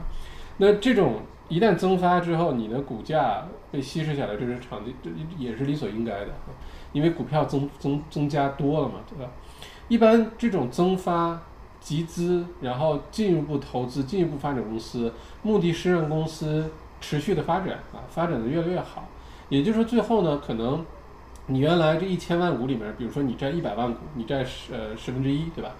[0.58, 1.22] 那这种。
[1.48, 6.28] 一旦增发之后，你的股价被稀释下来，这是场地这也是理所应该的
[6.92, 9.30] 因为股票增增增加多了嘛，对吧？
[9.88, 11.40] 一般这种增发
[11.78, 16.68] 集资，然后进一步投资、进一步发展公司，目的是让公司
[17.00, 19.06] 持续的发展啊，发展的越来越好。
[19.48, 20.84] 也就是说，最后呢，可能
[21.46, 25.70] 你原来这一千万股里面，比如说你占一百万股，你占十呃十分之一，对吧？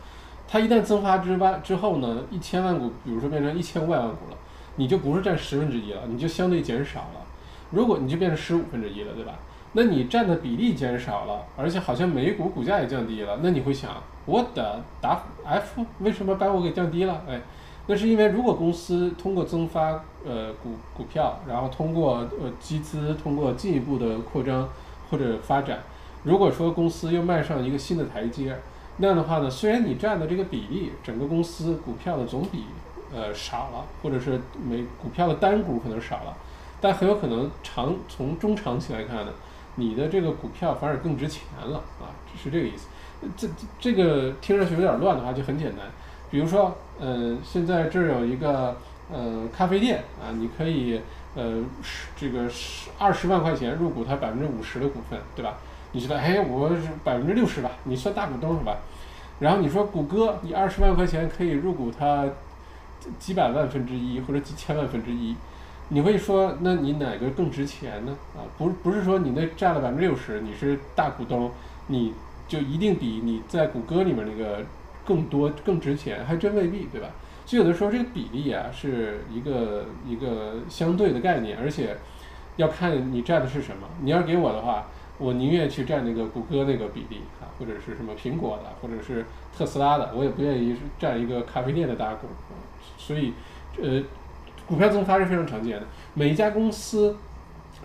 [0.47, 4.37] 它一旦增发之外之后呢，一千万股，比如说变成一千五百万股了。
[4.77, 7.27] 你就不是占十分之一了，你就相对减少了。
[7.71, 9.33] 如果你就变成十五分之一了，对吧？
[9.73, 13.41] 那你占的比例减少了，而且好像每股股价也降低了。
[13.43, 13.91] 那你会想，
[14.25, 17.23] 我的答 F 为什么把我给降低了？
[17.29, 17.41] 哎，
[17.87, 24.69] 那是因为如果公司通过增发呃股股票，然后通过呃集资，通过进一步的扩张
[25.11, 25.81] 或者发展，
[26.23, 28.57] 如果说公司又迈上一个新的台阶，
[28.99, 32.65] 那样的话呢，虽然你占的这个比例，整个公司股票的总比。
[33.15, 36.37] 呃，少了，或者是每股票的单股可能少了，
[36.81, 39.33] 但很有可能长从中长期来看呢，
[39.77, 42.11] 你的这个股票反而更值钱了啊，
[42.43, 42.89] 是这个意思。
[43.37, 45.87] 这这个听上去有点乱的话就很简单，
[46.31, 48.77] 比如说，呃，现在这儿有一个
[49.11, 51.01] 呃咖啡店啊，你可以
[51.35, 51.63] 呃
[52.17, 55.55] 这个十二十万块钱入股它百分之五十的股份，对吧？
[55.93, 58.77] 你觉得，哎，我是百分之六十吧，你算大股东是吧？
[59.39, 62.27] 然后你说谷歌，你二十万块钱可以入股它。
[63.19, 65.35] 几百万分之一或者几千万分之一，
[65.89, 68.17] 你会说，那你哪个更值钱呢？
[68.35, 71.51] 啊，不不是说你那占了百分之六十，你是大股东，
[71.87, 72.13] 你
[72.49, 74.65] 就一定比你在谷歌里面那个
[75.05, 77.09] 更多更值钱，还真未必，对吧？
[77.45, 81.97] 所以有的时候这个比例啊是一个一个相对的概念，而且
[82.57, 83.87] 要看你占的是什么。
[84.01, 84.87] 你要给我的话，
[85.19, 89.25] 我宁愿去占那个谷歌那个比例啊，或者是什么苹果的，或者是
[89.57, 92.27] 特斯拉的，我也不愿意占一个咖啡店的大股。
[92.97, 93.33] 所以，
[93.83, 94.03] 呃，
[94.67, 95.87] 股票增发是非常常见的。
[96.15, 97.17] 每一家公司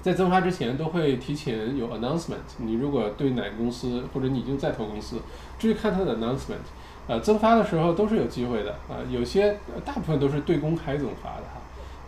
[0.01, 2.37] 在增发之前都会提前有 announcement。
[2.57, 5.17] 你如果对哪个公司，或者你已经在投公司，
[5.59, 6.63] 注意看它的 announcement。
[7.07, 11.59] 呃，增发的时候都是有机会的啊，有些大部分都是对公开增发的哈，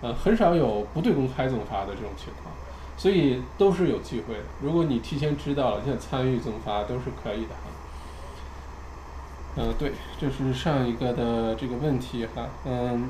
[0.01, 2.53] 呃，很少有不对公开增发的这种情况，
[2.95, 4.41] 所以都是有机会的。
[4.61, 7.72] 如果你提前知道了，你想参与增发都是可以的哈。
[9.55, 13.09] 嗯，对，这是上一个的这个问题哈，嗯，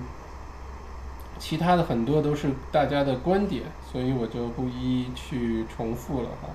[1.39, 6.49] 其他的很多都是大家的观点，所以我就不一一去重复了哈。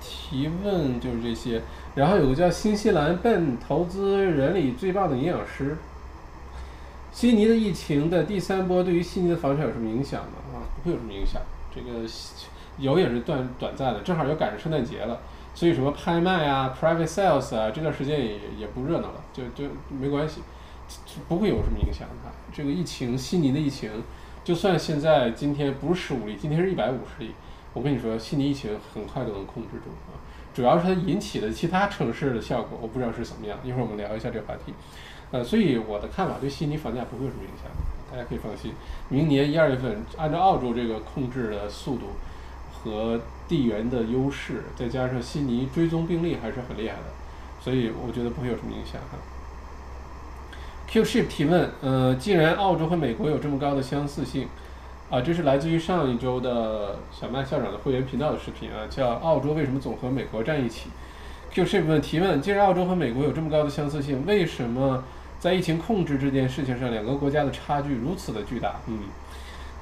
[0.00, 1.60] 提问就是这些，
[1.94, 5.76] 然后有个叫新西兰 Ben 投资人里最棒的营养师。
[7.12, 10.38] 悉尼的疫情的第三波对于悉尼的房产有什么影响吗？
[10.54, 11.42] 啊，不会有什么影响。
[11.74, 12.06] 这个
[12.78, 15.20] 有也是短短暂的，正好又赶上圣诞节了，
[15.54, 20.40] 所以什么拍卖啊、private sales 啊，这段时间也也不热闹了，就就没关系，
[21.28, 22.30] 不会有什么影响的。
[22.52, 23.90] 这个疫情，悉尼的疫情，
[24.42, 27.32] 就算现在今天不是十五例，今天是一百五十例。
[27.72, 30.18] 我跟你说，悉尼疫情很快都能控制住啊，
[30.52, 33.56] 主要是它引起的其他城市的效果，我不知道是怎么样。
[33.62, 34.72] 一会儿我们聊一下这个话题，
[35.30, 37.70] 呃，所以我的看法对悉尼房价不会有什么影响，
[38.10, 38.72] 大家可以放心。
[39.08, 42.06] 明年一二月份，按照澳洲这个控制的速度
[42.72, 47.12] 和地缘的优势，再加上悉尼追踪病例还是很厉害的，
[47.60, 49.18] 所以我觉得不会有什么影响哈。
[50.88, 54.48] Qship 提问，呃，既然澳洲和美国有这么高的相似性。
[55.10, 60.88] 啊，这是来自于上一周的小麦校长的会员频道的视频啊，叫“澳洲为什么总和美国站一起”。
[61.50, 65.02] Q ship 问提问：既然澳洲和美国有这么高的相似性，为什么
[65.40, 68.76] 在疫情控制这件事情上，两个国家的差距如此的巨大？
[68.86, 69.00] 嗯，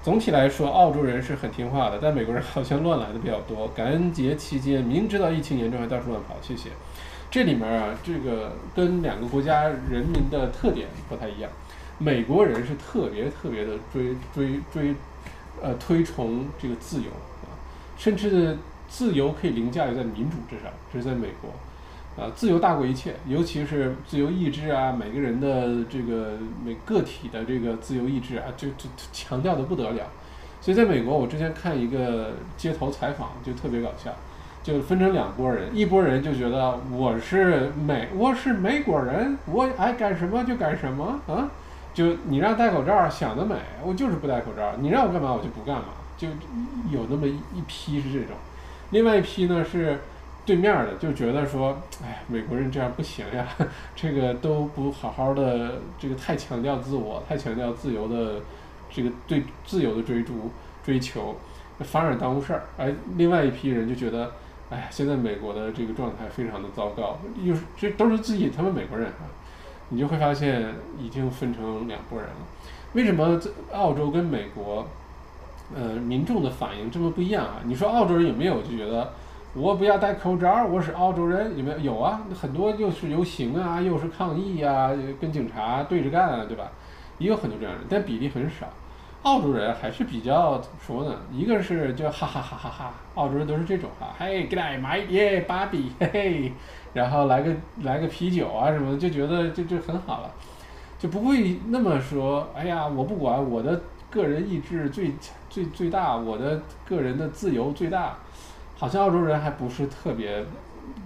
[0.03, 3.69] 总体来说，澳洲人是很听话的，但美国人好像乱来的比较多。
[3.69, 6.37] 感恩节期间，明知道疫情严重还到处乱跑。
[6.41, 6.71] 谢谢。
[7.31, 11.51] 这里面啊，这个跟两个国家人民的特点不太一样。
[11.99, 14.95] 美国人是特别特别的追追追。
[15.61, 17.11] 呃，推崇这个自由
[17.43, 17.51] 啊，
[17.97, 18.57] 甚至
[18.89, 21.51] 自由可以凌驾于在民主之上，这是在美国，
[22.19, 26.33] 啊，自由大过一切，尤其是自由意志啊，每个人的这个
[26.65, 30.05] 每个体的这个自由意志啊，就就强调的不得了。
[30.61, 34.11] 所以在美国，我之前看一个街头采访，就特别搞笑，
[34.65, 41.49] 就分成两拨人，一拨人就觉得我是美，我是美国人，我爱干什么就干什么啊。
[41.95, 43.55] 就你让戴口罩，想得美，
[43.85, 44.73] 我就是不戴口罩。
[44.81, 45.85] 你让我干嘛，我就不干嘛。
[46.17, 46.27] 就
[46.91, 48.37] 有那么一批是这种，
[48.91, 50.01] 另外一批呢是
[50.49, 53.47] 对面的，就觉得说，哎，美国人这样不行呀，
[53.95, 58.41] 这个都不好好的，这个太强调自我，太强调自由的
[58.91, 60.51] 这个对自由的追逐
[60.83, 61.37] 追求，
[61.81, 62.63] 反而耽误事儿。
[62.79, 64.33] 哎，另外一批人就觉得，
[64.71, 69.29] 哎，现在美国的这个状态非常的糟糕，又是这都是自己他们美国人啊。
[69.91, 72.37] 你就会发现已经分成两拨人了。
[72.95, 73.39] 为什么
[73.73, 74.87] 澳洲跟美国，
[75.77, 77.61] 呃，民众的反应这么不一样啊？
[77.65, 79.13] 你说澳洲人有没有就觉得
[79.55, 81.57] 我不要戴口罩，我是澳洲人？
[81.57, 81.79] 有没有？
[81.79, 86.71] 有啊，很多又是游行啊，又是抗议啊，跟警察对着干啊，对吧？
[87.17, 88.67] 也有很多这样的人，但比例很少。
[89.23, 91.17] 澳洲人还是比较怎么说呢？
[91.33, 96.53] 一个是就哈哈哈哈哈，澳洲人都是这种哈，嘿，Good day, my yeah, Bobby，嘿嘿。
[96.93, 97.51] 然后来个
[97.83, 100.31] 来个啤酒啊什么的，就觉得就就很好了，
[100.99, 102.47] 就不会那么说。
[102.55, 103.81] 哎呀，我不管，我的
[104.11, 105.13] 个人意志最
[105.49, 108.15] 最最大，我的个人的自由最大。
[108.79, 110.45] 好像澳洲人还不是特别，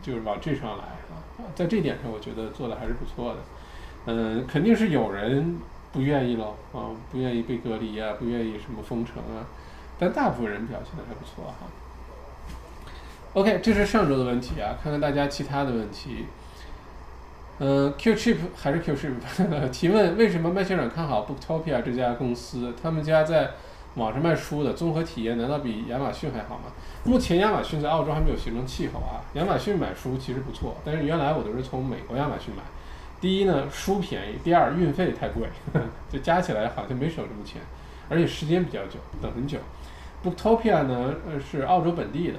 [0.03, 1.17] 就是往这上来啊。
[1.55, 3.41] 在这点上，我觉得做的还是不错的。
[4.05, 5.57] 嗯，肯定是有人
[5.91, 9.47] 不愿意喽，啊，不愿意被隔离啊，不愿意什么封城啊。
[9.99, 11.67] 但大部分人表现的还不错哈。
[13.33, 16.27] OK，这是上周的问题啊，看看大家其他的问题。
[17.59, 19.13] 嗯，Qchip 还是 Qchip
[19.71, 22.75] 提问：为什么麦校长看好 Booktopia 这家公司？
[22.83, 23.53] 他们家在
[23.95, 26.65] 网上卖书的综合体验难道比亚马逊还好吗？
[27.05, 29.21] 目前亚马逊在澳洲还没有形成气候啊。
[29.35, 32.63] 亚马逊买书其实不错，但是原来我都是从美国亚马逊买。
[33.21, 35.47] 第一呢，书便宜；第二，运费太贵，
[36.11, 37.61] 就加起来好像没省什么钱，
[38.09, 39.59] 而且时间比较久，等很久。
[40.25, 42.39] Booktopia 呢，呃，是澳洲本地的，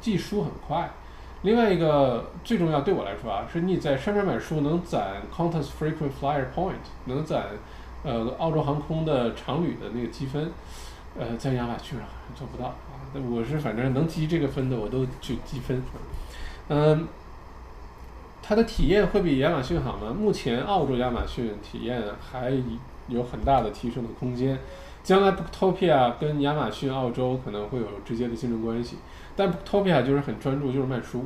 [0.00, 0.90] 寄书很快。
[1.42, 6.74] 另外一个最重要对我来说啊，是你在上面买书能攒 Qantas Frequent Flyer Point，
[7.06, 7.46] 能攒
[8.02, 10.52] 呃澳洲航空的常旅的那个积分。
[11.18, 12.74] 呃，在亚马逊上做不到啊。
[13.28, 15.82] 我是反正能积这个分的，我都去积分。
[16.68, 17.08] 嗯，
[18.42, 20.14] 它的体验会比亚马逊好吗？
[20.16, 22.52] 目前澳洲亚马逊体验还
[23.08, 24.58] 有很大的提升的空间。
[25.02, 28.98] 将来 Booktopia 跟亚马逊澳洲可能会有直接的竞争关系，
[29.34, 31.24] 但 Booktopia 就是很专注，就是卖书，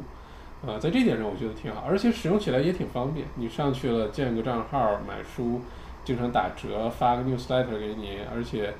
[0.64, 3.26] 啊，在这点上我觉得挺好，而且使用起来也挺方便。
[3.34, 5.60] 你上去了建个账号买书，
[6.04, 8.72] 经常打折，发个 newsletter 给你，而且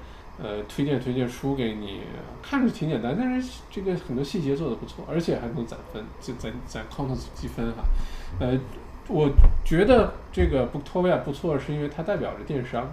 [0.42, 2.00] 呃推荐推荐书给你，
[2.42, 7.84] 看着挺简单，但是这个很多细节做的不错，而且还能攒分，就攒攒 contents 积分哈。
[8.40, 8.58] 呃，
[9.08, 9.30] 我
[9.64, 12.90] 觉得这个 Booktopia 不错，是因为它代表着电商。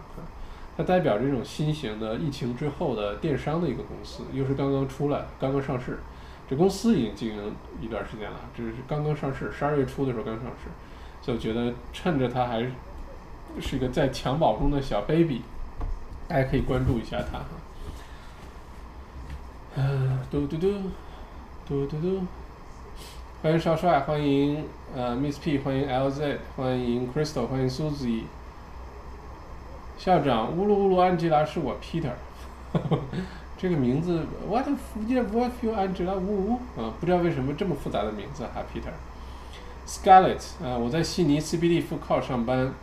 [0.77, 5.99] 它代表这种新型的疫情之后的电商的一个公司，又是刚刚出来、刚刚上市。
[6.49, 10.69] 这公司已经经营一段时间了，只是刚刚上市，十二月初的时候刚上市，
[11.21, 12.65] 所以我觉得趁着它还
[13.59, 15.41] 是一个在襁褓中的小 baby，
[16.28, 17.45] 大家可以关注一下他哈。
[19.76, 20.67] 嗯，嘟嘟嘟，
[21.67, 22.22] 嘟嘟嘟，
[23.41, 24.65] 欢迎少帅，欢迎
[24.95, 28.24] 呃 Miss P，欢迎 LZ，欢迎 Crystal，欢迎 Susie。
[29.97, 32.11] 校长，乌鲁乌鲁，安吉拉是我 Peter，
[33.57, 34.67] 这个名字，What
[35.32, 38.91] What you Angela 呜呜啊，不知道为什么这么复杂的名字哈，Peter。
[39.88, 42.74] Scarlett 啊，我在悉尼 CBD 副靠上班，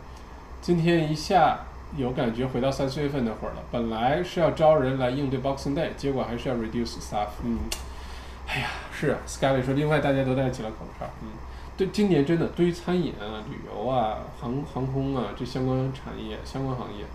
[0.61, 1.59] 今天一下
[1.95, 3.63] 有感觉回到三四月份那会儿了。
[3.71, 7.29] 本来是要招人来应对 Boxing Day，结果还是要 reduce staff。
[7.43, 7.57] 嗯，
[8.47, 11.05] 哎呀，是 Scarlett 说，另外大家都戴起了口罩。
[11.21, 11.29] 嗯。
[11.77, 17.05] 对，今年真的对于餐饮啊、旅游啊、航航空啊这相关产业、相关行业，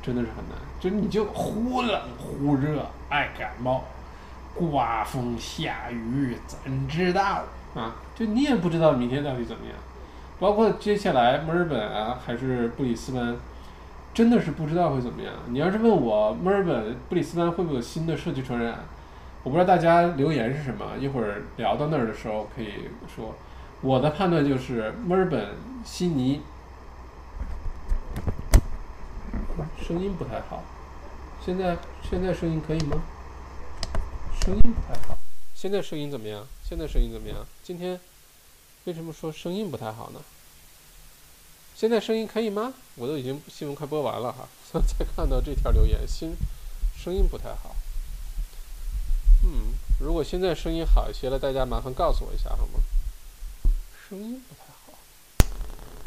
[0.00, 0.56] 真的是很难。
[0.78, 3.82] 就你就忽冷忽热，爱感冒，
[4.54, 7.42] 刮风下雨，怎知道
[7.74, 7.96] 啊？
[8.14, 9.74] 就你也不知道明天到底怎么样。
[10.38, 13.36] 包括接下来墨尔本啊，还是布里斯班，
[14.14, 15.34] 真的是不知道会怎么样。
[15.48, 18.78] 你要是问我墨尔本、布里斯班会不会有新的社区传染，
[19.42, 20.96] 我不知道大家留言是什么。
[21.00, 23.34] 一会儿聊到那儿的时候可以说。
[23.80, 25.48] 我的判断就是墨尔本、
[25.84, 26.40] 悉尼，
[29.76, 30.62] 声音不太好。
[31.44, 31.76] 现在
[32.08, 33.02] 现在声音可以吗？
[34.40, 35.18] 声音不太好。
[35.54, 36.46] 现在声音怎么样？
[36.62, 37.38] 现在声音怎么样？
[37.62, 38.00] 今天
[38.84, 40.20] 为什么说声音不太好呢？
[41.74, 42.72] 现在声音可以吗？
[42.94, 44.48] 我都已经新闻快播完了哈，
[44.86, 46.34] 才看到这条留言，新
[46.96, 47.74] 声音不太好。
[49.44, 52.78] 嗯，如果现在声音好一些了，大家麻烦告诉我一下好吗？
[54.08, 54.92] 声音不太好，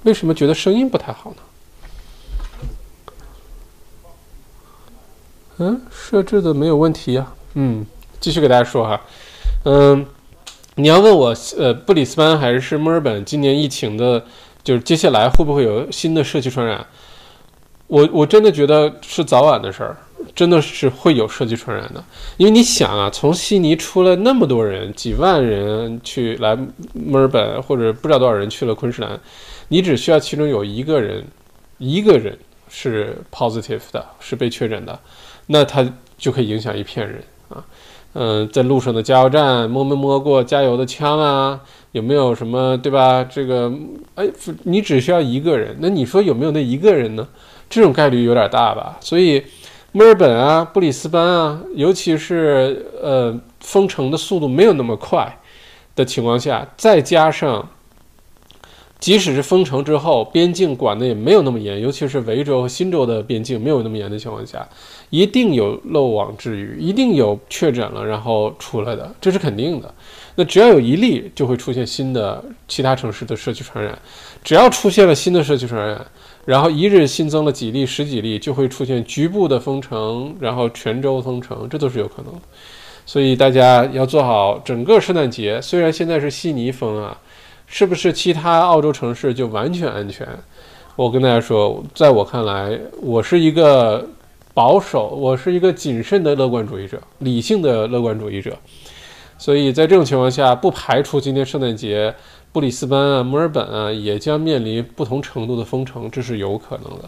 [0.04, 1.38] 为什么觉得声音不太好呢？
[5.58, 7.34] 嗯，设置的没有问题呀。
[7.56, 7.86] 嗯，
[8.20, 9.02] 继续给大家说哈。
[9.66, 10.06] 嗯，
[10.76, 14.26] 你要问我，呃，布里斯班还是墨尔本今年疫情的，
[14.68, 16.86] 就是接下来会不会有新的社区传染？
[17.88, 19.96] 我我真的觉得是早晚的事儿。
[20.36, 22.04] 真的是会有社区传染的，
[22.36, 26.58] 因为你想啊，从悉尼出了那么多人，几万人去来
[26.94, 29.18] 墨尔本，或者不知道多少人去了昆士兰，
[29.70, 31.24] 你只需要其中有一个人，
[31.78, 32.38] 一个人
[32.68, 35.00] 是 positive 的，是被确诊的，
[35.46, 35.88] 那他
[36.18, 37.64] 就可以影响一片人啊。
[38.14, 41.60] 嗯，在路上的加油站摸没摸过加油的枪啊？
[41.98, 43.22] 有没有什么对吧？
[43.24, 43.70] 这个
[44.16, 44.26] 哎，
[44.64, 47.28] 你只需要一个人，那你说有没有那一个人呢？
[47.70, 48.98] 这种概率有点大吧？
[49.02, 49.44] 所以。
[49.94, 55.40] 墨尔本啊，布里斯班啊，尤其是呃封城的速度没有那么快
[55.96, 57.68] 的情况下，再加上
[59.00, 64.68] 即使是封城之后，边境管的也没有那么严，尤其是维州和新州的边境没有那么严的情况下，
[65.10, 69.92] 一定有漏网之鱼，一定有确诊了然后出来的，这是肯定的。
[70.40, 73.98] 那只要有一例，就会出现新的其他城市的社区传染，
[74.44, 76.06] 只要出现了新的社区传染。
[76.46, 82.32] 然后一日新增了几例、十几例，就会出现局部的封城，然后全州封城，这都是有可能。
[83.06, 85.60] 所以大家要做好整个圣诞节。
[85.60, 87.20] 虽然现在是悉尼封啊，
[87.66, 90.26] 是不是其他澳洲城市就完全安全？
[90.96, 94.08] 我跟大家说，在我看来，我是一个
[94.54, 98.56] 保守，我是一个谨慎的乐观主义者，理性的乐观主义者。
[99.38, 102.14] 所以在这种情况下，不排除今天圣诞节。
[102.54, 107.08] 布里斯班啊，墨尔本啊，也将面临不同程度的封城，这是有可能的。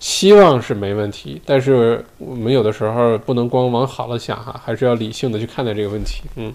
[0.00, 6.22] 希望是没问题，但是我们有的时候不能光往好了想哈，还是要理性的去看待这个问题。
[6.36, 6.54] 嗯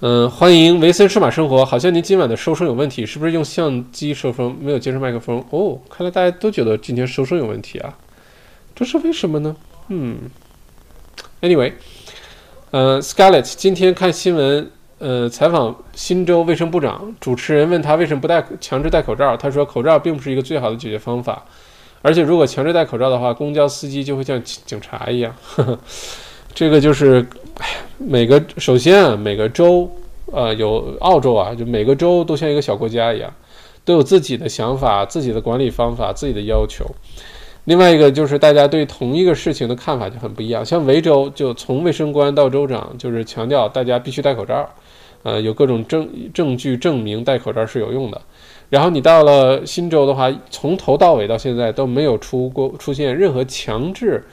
[0.00, 5.44] 嗯，欢迎维森数码生活，好像您今晚的收声有问题，是不是用相机收声，没有接上麦克风？
[5.50, 7.94] 哦，看来大家都觉得今天收声有问题啊，
[8.74, 9.54] 这是为什么呢？
[9.88, 10.30] 嗯
[11.42, 11.72] ，Anyway，
[12.76, 14.70] 呃，Scarlett，今天看新闻。
[14.98, 21.42] 呃，采访新州卫生部长，主持人问他为什么不戴强制戴口罩，他说口罩并不是一个最好的解决方法，
[22.02, 25.34] 而且如果强制戴口罩的话，公交司机就会像警察一样。
[26.54, 27.26] 这个就是，
[27.58, 27.66] 哎，
[27.96, 29.90] 每个首先啊，每个州
[30.30, 33.32] 呃，有澳洲啊，就每个州都像一个小国家一样，
[33.86, 36.84] 都有自己的想法、自己的管理方法、自己的要求。
[37.66, 40.64] 另外一个就是大家对同一个事情的看法就很不一样。
[40.64, 44.68] 像维州，就从卫生官到州长，就是强调大家必须戴口罩，
[45.22, 48.20] 呃，有各种证证据证明戴口罩是有用的。
[48.70, 54.24] 然后你到了新州的话，从头到尾到现在都没有出过出现任何强制。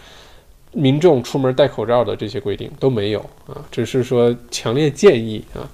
[0.76, 5.70] 民众出门戴口罩的这些规定都没有啊，只是说强烈建议啊。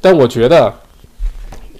[0.00, 0.72] 但我觉得，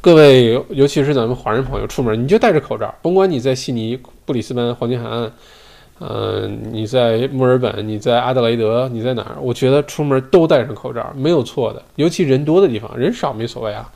[0.01, 3.97] 各位尤其是咱们华人朋友出门，你就戴着口罩，甭管你在悉尼、
[4.31, 5.29] 布里斯班、黄金海岸，
[5.99, 9.37] 呃，你在墨尔本，你在阿德雷德，你在哪儿？
[9.41, 13.91] 我觉得出门都戴上口罩没有错的，尤其人多的地方，人少没所谓啊。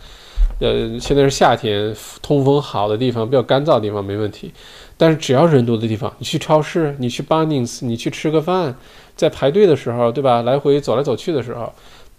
[0.61, 4.53] 呃，现在是夏天，通风好的地方，比较干燥的地方没问题。
[4.97, 8.75] 但是只要人多的地方，你去超市，你去 Bunnings，你去吃个饭，
[9.15, 10.43] 在排队的时候，对吧？
[10.43, 11.73] 来回走来走去的时候，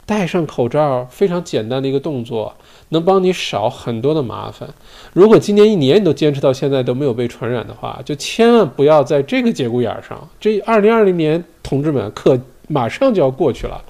[0.06, 2.54] 戴上口罩，非常简单的一个动作，
[2.90, 4.70] 能帮你少很多的麻烦。
[5.14, 10.30] 如果今年一年你都坚持到现在都没有被传染的话，就千万不要在这个节骨眼上。
[10.40, 13.84] 这二零二零年，同志们，可马上就要过去了，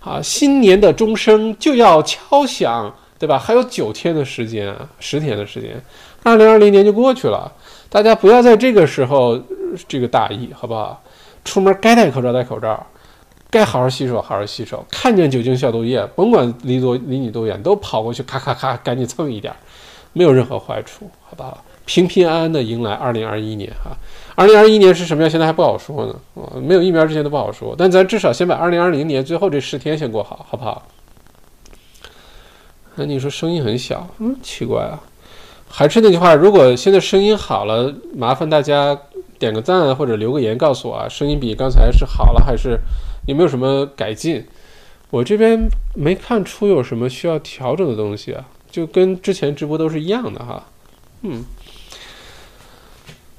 [0.00, 3.38] 啊，新年的钟声就要敲响，对吧？
[3.38, 5.82] 还有九天的时间，十天的时间，
[6.22, 7.50] 二零二零年就过去了。
[7.88, 9.40] 大家不要在这个时候
[9.88, 11.02] 这个大意，好不好？
[11.44, 12.86] 出门该戴口罩戴口罩，
[13.56, 14.84] 该好好洗手好好洗手。
[14.90, 19.54] 看见酒精消毒液，甭管离多离你多远，都跑过去咔咔咔，赶紧蹭一点，
[20.12, 21.64] 没有任何坏处，好不好？
[21.86, 23.96] 平平安安的迎来二零二一年哈。
[24.34, 25.30] 二零二一年是什么样？
[25.30, 27.74] 现在还不好说呢，啊，没有疫苗之前都不好说。
[27.78, 30.86] 但咱至少先把二零二零年最后这十天先过好，好不好？
[32.96, 35.00] 那你说声音很小，嗯，奇怪啊。
[35.68, 38.98] 还是那句话，如果现在声音好了，麻烦大家
[39.38, 42.78] 点个赞或者留个言告诉我啊，声音比刚才是好了还是
[43.26, 44.44] 有没有什么改进？
[45.10, 50.64] 我这边没看出有什么需要调整的东西啊，就跟之前直播都是一样的哈。
[51.22, 51.44] 嗯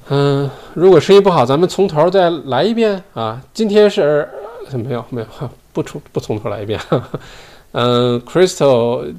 [0.08, 3.42] 嗯，如果声音不好，咱们从头再来一遍啊。
[3.52, 4.28] 今天是
[4.72, 5.26] 没有没有
[5.72, 6.80] 不从不从头来一遍。
[7.72, 9.14] 嗯，Crystal。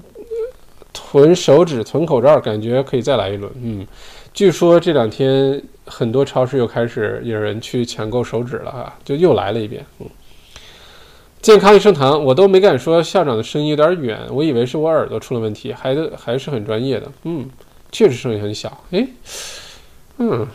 [0.92, 3.50] 囤手指、囤口罩，感觉可以再来一轮。
[3.62, 3.88] 嗯，
[4.34, 9.86] 据说这两天很多超市又开始有人去抢购手指了啊，就又来了一遍。
[10.00, 10.08] 嗯，
[11.42, 17.10] 健康益生堂，我都没敢说校长的声音有点远，我以为是我耳朵出了问题，还还是很专业的。
[17.24, 17.50] 嗯，
[17.92, 18.84] 确实声音很小。
[18.92, 19.08] 哎，
[20.18, 20.46] 嗯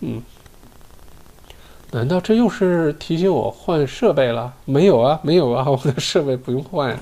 [0.00, 0.20] 嗯，
[1.92, 4.52] 难道这又是提醒我换设备了？
[4.64, 7.00] 没有啊，没有啊，我的设备不用换呀，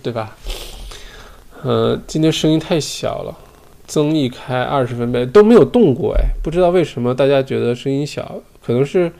[0.00, 0.36] 对吧？
[1.64, 3.36] 呃，今天声音太小了，
[3.88, 9.10] 增益开二十分贝都没有动过哎，不知道为什么大家觉得声音小，可能是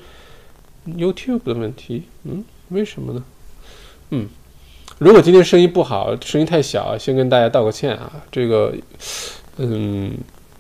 [0.87, 3.25] YouTube 的问题，嗯，为什么呢？
[4.11, 4.29] 嗯，
[4.99, 8.73] 如果今天声音不好，声音太小，先跟大家道个歉啊，这个，
[9.57, 10.13] 嗯，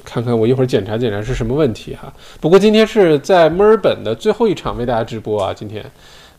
[0.04, 2.12] 看看我一会儿检查检查是什么问题哈。
[2.40, 5.84] 不过今天是在墨尔本的最后一场为大家直播啊，今天。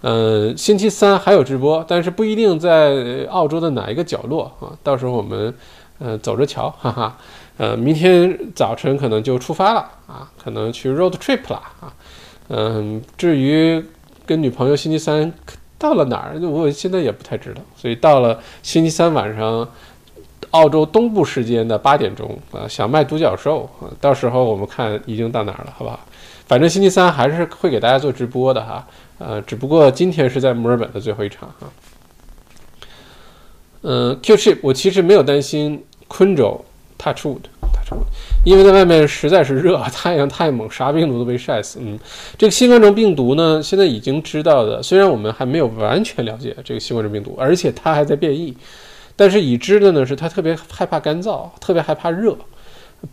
[0.02, 4.72] 嗯，星期三还有直播，但是不一定在澳洲的哪一个角落啊。
[4.82, 5.54] 到时候我们，
[5.98, 7.18] 呃，走着瞧，哈哈。
[7.58, 11.94] 呃，明天早晨可能就出发了啊，可能去 road trip 了啊。
[12.48, 13.84] 嗯，至于
[14.26, 15.30] 跟女朋友星期三
[15.80, 17.62] 到了哪儿，我现在也不太知道。
[17.76, 19.68] 所以到了星期三晚上，
[20.52, 26.00] 澳洲东部时间的八点钟啊，小麦独角兽啊，到时候我们看已经到哪儿了，好不好？
[26.46, 28.86] 反正星期三还是会给大家做直播的哈。
[29.20, 31.68] 呃，只不过今天是在墨尔本的最后一场哈。
[33.82, 36.66] 嗯，Q chip，我其实没有担心昆州
[36.98, 37.26] touch
[38.44, 41.80] 因为在外面实在是热， 太阳太猛，啥病毒都被晒死。
[41.82, 41.98] 嗯，
[42.38, 48.56] 这个新冠状病毒呢，现在已经知道的，虽然我们还没有完全了解这个新冠状病毒，而且它还在变异，
[49.16, 52.36] 但是已知的呢是它特别害怕干燥，特别害怕热。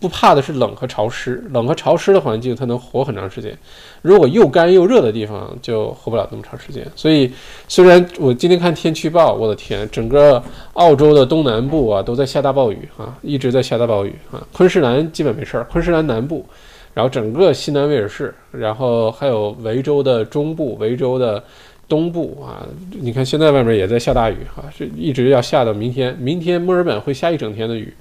[0.00, 3.56] 不怕的是冷和潮湿，冷和潮湿的环境它能活很长时间，
[4.02, 6.86] 如果又干又热的地方就活不了那么长时间。
[6.96, 7.30] 所以，
[7.68, 14.44] 虽然我今天看天气预报，我的天，整个澳洲的东南部啊都在下大暴雨啊，一直在下大暴雨啊。
[14.52, 16.44] 昆士兰基本没事儿，昆士兰南部，
[16.92, 21.42] 然后整个西南威尔士，然后还有维州的中部、维州的
[21.88, 27.94] 东部啊，你看现在外面也在下大雨啊，是一直要下到明天，明天墨尔本会下一整天的雨。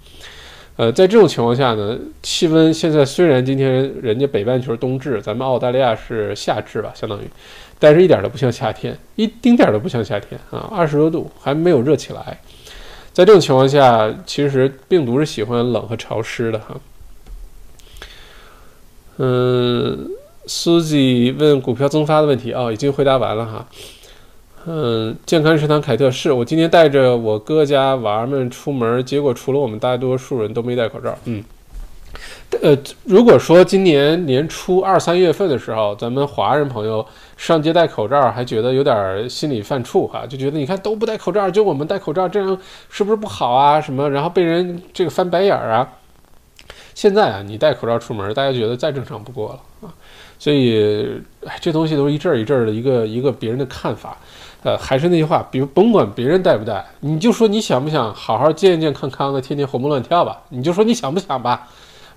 [0.77, 7.23] 呃，在这种情况下呢，气温现在虽然今天人家北半球冬至，咱们澳大利亚是夏至吧，相当于，
[7.79, 12.41] 但是一点都不像夏天，一丁点儿都不像夏天啊，二十多度还没有热起来。
[13.13, 16.75] 在这种情况下，其实病毒是喜欢冷和潮湿的哈。
[19.17, 20.09] 嗯，
[20.45, 23.65] 苏吉问股票增发的问题啊，已经回答完了哈。
[24.67, 31.15] 嗯，健康食堂凯特是我今天带着我哥家娃儿们出门，结果除了我们大多数人都没戴口罩。
[31.25, 31.43] 嗯，
[32.63, 37.05] 呃，如果说今年年初二三月份的时候，咱们华人朋友
[37.37, 42.59] 上街戴口罩，还觉得有点心里犯怵哈，就觉得你看都不戴口罩，就我们戴口罩，这样
[42.89, 43.79] 是不是不好啊？
[43.79, 45.87] 什么，然后被人这个翻白眼儿啊？
[46.95, 49.93] 现在啊，你戴口罩出门，大家觉得再正常不过了啊。
[50.39, 54.17] 所以，哎，这东西都是一阵儿一阵儿的一个一个别人的看法。
[54.65, 60.41] 呃，还是那句话，比如甭管别人戴不戴，你就说你想不想好好健健康康的，天天活蹦乱跳吧？
[60.49, 61.67] 你就说你想不想吧？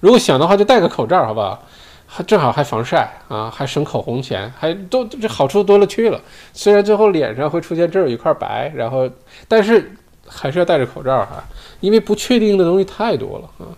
[0.01, 1.63] 如果想的话，就戴个口罩，好不好？
[2.07, 6.19] 还正好还防晒啊，还省口红钱，还都这好处多了去了。
[6.55, 9.07] 虽然最后脸上会出现这儿有一块白，然后，
[9.47, 9.93] 但是
[10.27, 11.45] 还是要戴着口罩哈，
[11.81, 13.69] 因为不确定的东西太多了啊。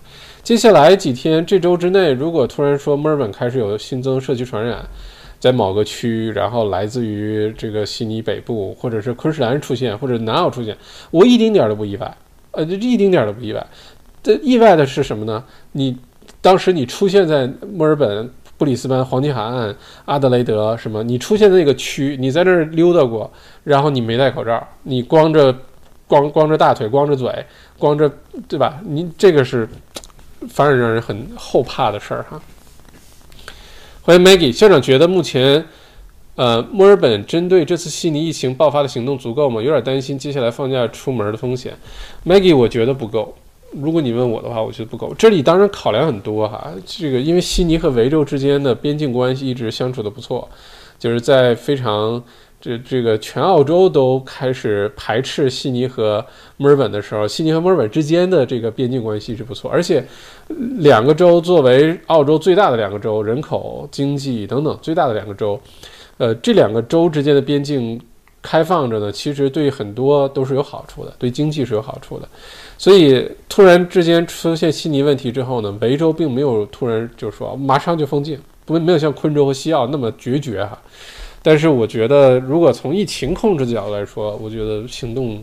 [0.44, 4.78] 接下来几天，这周之内，如果突然说墨尔本开始有新增社区传染，
[5.40, 10.76] 在某个区，然后来自于这个悉尼北部，或者是昆士兰出现，或者南澳出现，
[11.10, 12.16] 我一丁点儿都不意外，
[12.50, 13.66] 呃，这一丁点儿都不意外。
[14.22, 15.42] 这意外的是什么呢？
[15.72, 15.96] 你
[16.42, 19.74] 当时你出现在墨尔本、布里斯班、黄金海岸、
[20.04, 23.30] 阿德雷德什么，你出现在那个区，你在那儿溜达过，
[23.64, 25.56] 然后你没戴口罩，你光着
[26.06, 27.32] 光光着大腿、光着嘴、
[27.78, 28.12] 光着，
[28.46, 28.78] 对吧？
[28.84, 29.66] 你这个是
[30.50, 32.38] 反而让人很后怕的事儿哈。
[34.02, 35.62] 欢迎 Maggie 校长，觉得目前，
[36.34, 39.60] 呃，墨尔本针对这次悉尼疫情爆发的行动足够吗？
[39.60, 41.76] 有点担心接下来放假出门的风险。
[42.24, 43.36] Maggie，我觉得不够。
[43.72, 45.12] 如果你问我的话，我觉得不够。
[45.18, 50.48] 这里当然考量很多哈，这个因为悉尼和维州之间的边境关系一直相处的不错，
[50.98, 52.22] 就是在非常。
[52.60, 56.24] 这这个全澳洲都开始排斥悉尼和
[56.58, 60.04] 墨尔本的时候，悉尼和墨尔本之间的这个边境关系是不错，而且
[60.78, 65.58] 两个州作为澳洲最大的两个州，人口、经济等等最大的两个州，
[66.18, 67.98] 呃，这两个州之间的边境
[68.42, 72.28] 开放着呢，其实对很多都是有好处的，对经济是有好处的。
[72.76, 80.78] 所以突然之间出现悉尼问题之后呢，维州并没有突然就说马上就封禁，不没有像昆州和西澳那么决绝哈。
[81.42, 85.42] 但是我觉得，如果从疫情控制的角度来说，我觉得行动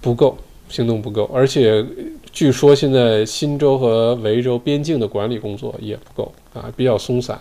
[0.00, 0.36] 不够，
[0.68, 1.30] 行动不够。
[1.32, 1.84] 而且
[2.32, 7.40] 据说现在新州和维州边境的管理工作也不够啊，比较松散。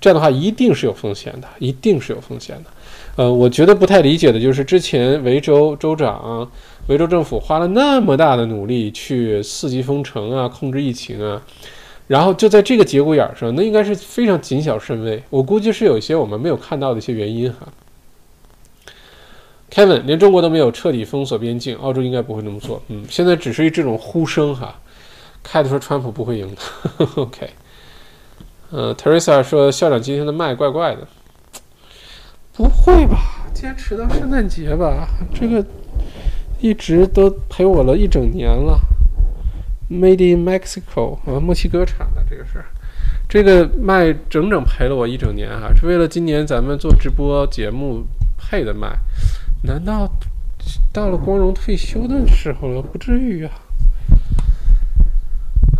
[0.00, 2.70] 这样的话一定是有风险的，一定是有风险的。
[3.16, 6.46] 呃，我觉得不太理解的就是之前维州州长、
[6.88, 11.40] 维州政府花了那么大的努力去四级封城啊，控制疫情啊。
[12.06, 15.22] 然后就在这个节骨眼上，那应该是非常谨小慎微。
[15.30, 17.68] 我估计是有一些我们没有看到的一些原因哈。
[19.70, 22.80] Kevin，连中国都没有彻底封锁边境，澳洲应该不会那么做。
[22.88, 24.78] 嗯，现在只是这种呼声哈。
[25.42, 27.06] 凯特说川普不会赢的。
[27.16, 27.50] OK。
[28.70, 31.06] 呃，Teresa 说校长今天的麦怪怪的。
[32.52, 33.18] 不会吧？
[33.52, 35.08] 坚持到圣诞节吧？
[35.34, 35.64] 这个
[36.60, 38.78] 一直都陪我了一整年了。
[39.90, 42.64] Made in Mexico 啊，墨西哥产的这个是，
[43.28, 48.04] 这个麦整整陪了我一整年哈，是为了今年咱们做直播节目
[48.38, 48.96] 配的麦。
[49.64, 50.10] 难道
[50.92, 52.82] 到了光荣退休的时候了？
[52.82, 53.52] 不至于啊！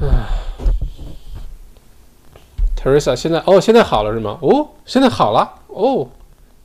[0.01, 0.27] 唉
[2.77, 4.39] ，Teresa 现在哦，现在好了是吗？
[4.43, 6.09] 哦，现在好了哦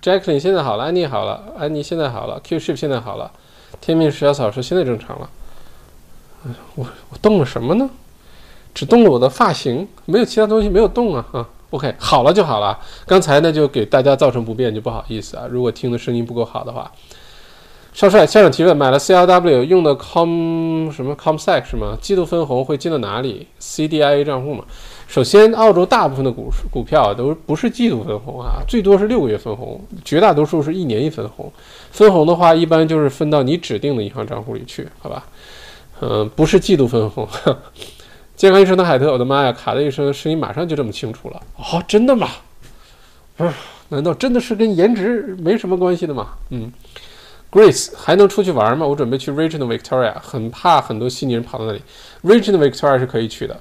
[0.01, 3.31] ，Jacqueline 现在好了，安妮好了，安妮现在好了，Q Ship 现在好了，
[3.79, 5.29] 天命石小草说现在正常了。
[6.75, 7.89] 我我动了什么呢？
[8.73, 12.79] 只动了我的发型，没有其他东西没有动啊啊！OK，好了就好了。
[13.05, 15.45] 刚才呢就给大家造成不便，就不好意思啊。
[15.49, 16.89] 如果听的声音不够好的话，
[17.91, 21.97] 少帅校长提问：买了 CLW 用的 Com 什么 ComSec 是吗？
[21.99, 24.63] 季度分红会进到哪里？CDIA 账户吗？
[25.07, 31.51] 首先，澳洲大部分的股股票都不是季度分红啊，最多是六个月分红，绝大多数是一年一分红。
[31.91, 35.25] 分红的话，一般就是分到你指定的银行账户里去，好吧？
[36.01, 37.27] 嗯，不是季度分红。
[38.35, 39.51] 健康医生的海特，我的妈呀！
[39.51, 41.41] 卡的一声，声音马上就这么清楚了。
[41.57, 42.29] 哦，真的吗？
[43.35, 43.45] 不，
[43.89, 46.29] 难道真的是跟颜值没什么关系的吗？
[46.49, 46.71] 嗯
[47.51, 48.87] ，Grace 还能出去玩吗？
[48.87, 51.81] 我准备去 Regional Victoria，很怕很多悉尼人跑到那里。
[52.23, 53.59] Regional Victoria 是可以去的。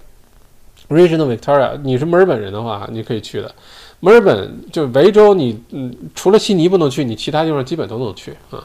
[0.88, 3.52] Regional Victoria，你是墨尔本人的话，你可以去的。
[3.98, 8.64] 墨尔本就维州，你嗯，除了悉尼不能去，你其他地方基本都能去啊。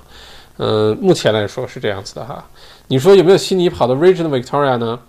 [0.57, 2.47] 嗯，目前来说是这样子的哈。
[2.88, 5.00] 你说有没有悉尼跑到 Regional Victoria 呢？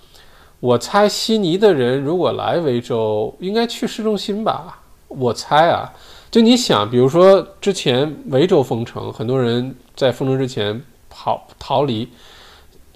[0.60, 4.80] 我猜悉尼的人如果来维州，应该去市中心吧？
[5.08, 5.92] 我猜啊，
[6.30, 12.08] 就你想，比如说之前维州封城，很多人在封城之前跑逃离，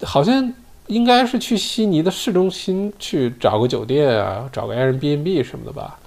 [0.03, 0.53] 好像
[0.87, 5.99] 应该是去悉尼的市中心去找个酒店啊，找个 Airbnb 什么的吧。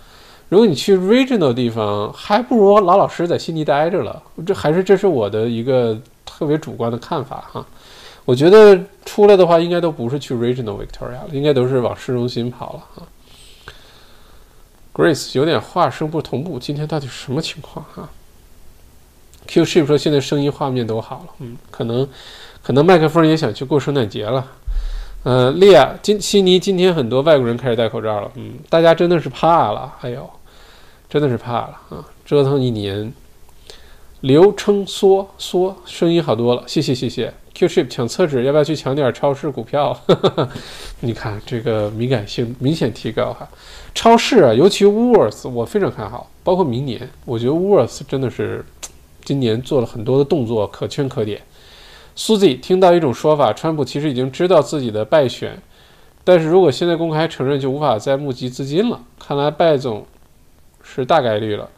[0.49, 4.23] 如果你去 regional 地方，还不如老老实实在悉尼待着了。
[4.45, 7.65] 这还是这是我的一个特别主观的看法哈。
[8.25, 13.07] 我觉得出来的话，应该都不是去 regional Victoria 了，应该都是往市中心跑了啊。
[14.93, 18.09] Grace 有点话声不同步，今天到底什么情况啊
[19.47, 22.07] ？Q Ship 说现在声音画面都好了，嗯，可能
[22.61, 24.45] 可能麦克风也想去过圣诞节了。
[25.23, 30.29] 呃，利亚今悉尼今天很多外国人开始戴口罩了，嗯，大家真的是怕了，哎呦。
[31.09, 32.07] 真的是怕了啊！
[32.23, 33.11] 折腾一年，
[34.21, 37.33] 刘称缩缩声音好多了，谢谢谢谢。
[37.53, 39.99] Q ship 抢厕纸，要不要去抢点超市股票？
[41.01, 43.47] 你看这个敏感性明显提高哈。
[43.93, 48.65] 超市啊，尤其 Woolworths，我非常看好，包括明年，我觉得 Woolworths 真的是
[49.23, 51.41] 今年做了很多的动作，可圈可点。
[52.15, 55.61] Suzy 听到一种说法，川普其实已经知道自己的败选，
[56.23, 58.99] 但是如果现在公开承认，就无法再募集资金了。
[59.19, 60.05] 看来拜总。
[60.83, 61.69] 是大概率了，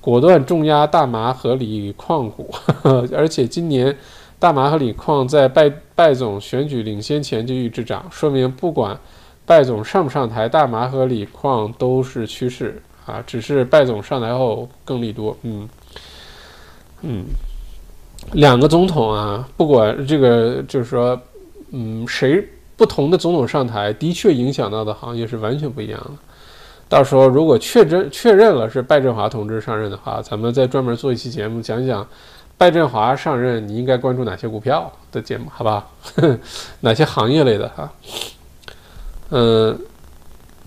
[0.00, 2.52] 果断重压大麻和锂矿股，
[3.14, 3.94] 而且今年
[4.38, 8.98] 大麻和锂矿在拜拜总选举领先前就一直涨，说明不管
[9.44, 15.36] 拜总上不上台，大麻和锂矿都是趋势啊，只是拜总上台后更利多。
[15.42, 15.68] 嗯
[17.02, 17.24] 嗯，
[18.32, 21.20] 两个总统啊，不管这个就是说，
[21.70, 26.10] 嗯，谁不同的总统上台，的确影响到的行业是完全不一样的。
[26.88, 32.06] 到时候如果确认确认了是拜振华同志上任的话，咱们再专门做一期节目讲讲
[32.58, 35.86] 拜振华上任你应该关注哪些股票的节目，好吧？
[36.80, 37.92] 哪些行业类的哈？
[39.30, 39.78] 嗯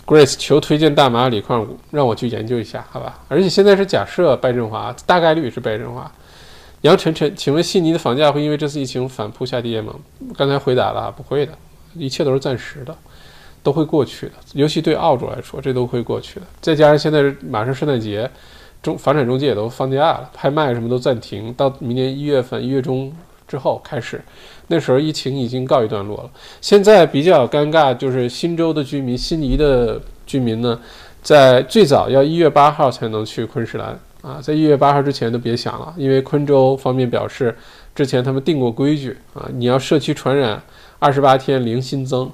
[0.06, 3.20] ，Grace 求推荐大麻锂矿股，让我去研究一下，好吧？
[3.28, 6.10] 而且现在是假设拜振华大概率是拜振华。
[6.82, 9.94] 杨晨晨，请问悉尼的房价会因为这次疫情反扑下跌吗？
[10.36, 11.52] 刚才回答了，不会的，
[11.94, 12.96] 一切都是暂时的。
[13.64, 16.46] 都会过去的，尤其对澳洲来说，这都会过去的。
[16.60, 18.28] 再加上现在是马上圣诞节，
[18.82, 23.12] 中房产中介也都放假了，拍卖什么都暂停，到明年一月份一月中
[23.48, 24.22] 之后开始，
[24.68, 26.30] 那时候疫情已经告一段落了。
[26.62, 30.80] 现在比较尴尬，就是新州的居民、悉尼的居民呢，
[31.22, 37.56] 在最早要一月八号才能去昆士兰啊，在一月八号之前都别想了，因为昆州方面表示，
[37.94, 40.62] 之前他们定过规矩啊，你要社区传染
[41.00, 42.32] 二十八天零新增。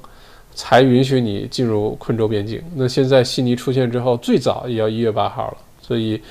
[0.59, 2.59] 才允许你进入昆州边境。
[2.73, 5.57] 那现在悉尼出现之后，最早也要一月八号了。
[5.87, 6.21] 所以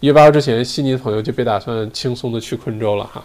[0.00, 3.24] 一月八号之前，悉尼的朋友就别打算轻松的去昆州了哈。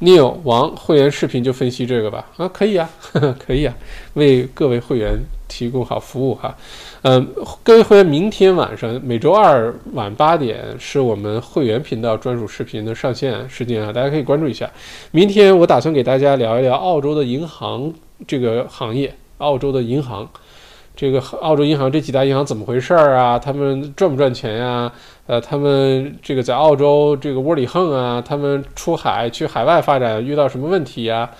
[0.00, 2.26] Neil 王会员视频就分析这个吧？
[2.36, 2.88] 啊，可以啊，
[3.44, 3.74] 可以啊，
[4.14, 5.18] 为各位会员
[5.48, 6.56] 提供好服务哈。
[7.02, 14.70] 嗯，各位会员，明天晚上每周二晚八点是我们会员频道专属视频的上线时间啊，大家可以关注一下。
[15.10, 17.92] 明天我打算给大家聊一聊澳洲的银行。
[18.26, 20.28] 这个行业，澳洲的银行，
[20.98, 23.38] 这个澳洲银行这几大银行怎么回事儿啊？
[23.38, 24.92] 他们赚不赚钱呀？
[25.28, 28.20] 呃，他们这个在澳洲这个窝里横啊？
[28.20, 31.30] 他们出海去海外发展遇到什么问题呀？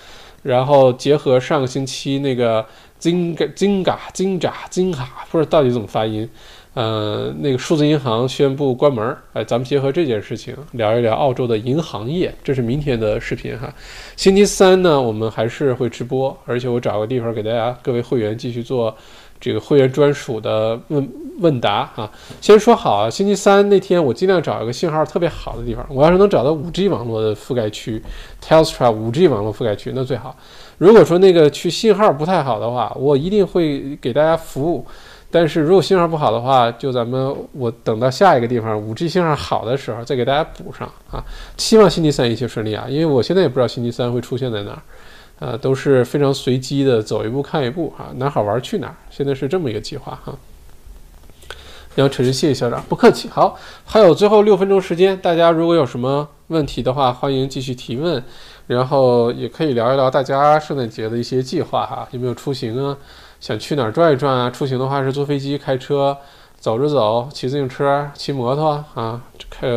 [0.43, 2.65] 然后结合上个星期那个
[2.99, 6.29] 金金嘎金扎金卡，不知道到底怎么发音。
[6.75, 13.69] 呃，那个数字银行宣布关门儿，哎，咱们结合这件事情聊一聊澳洲的银行业，这是明天的视频哈。
[14.15, 18.95] 星期三呢，我们还是会直播，而且我找个地方给大家各位会员继续做
[19.39, 21.09] 这个会员专属的问
[21.39, 22.11] 问答啊。
[22.41, 28.01] 先说好啊，星期三那天我尽量找一个信号特别好的地方，我要是能找到 5G 网络的覆盖区
[28.43, 30.35] ，Telstra 5G 网络覆盖区那最好。
[30.77, 34.85] 如果说那个区信号不太好的话，我一定会给大家服务。
[35.31, 41.23] 但是如果信号不好的话，就咱们我等到下一个地方五 G 信号好的时候再给大家补上啊！
[41.55, 42.87] 希望星期三一切顺利啊！
[42.89, 44.81] 因为我现在也不知道星期三会出现在哪儿，
[45.39, 48.95] 呃，都是非常随机的，走一步看一步啊，哪好玩去哪儿。
[49.09, 50.35] 现在是这么一个计划哈。
[51.95, 53.27] 杨晨，谢谢校长，不客气。
[53.29, 58.23] 好，还有最后六分钟时间，大家如果有什么问题的话，欢迎继续提问，
[58.67, 62.97] 然后也可以聊一聊大家圣诞节的一些计划哈，有没有出行啊？
[63.39, 64.49] 想去哪儿转一转啊？
[64.49, 66.15] 出行的话是坐飞机、开车、
[66.57, 69.67] 走着走、骑自行车、骑摩托啊，开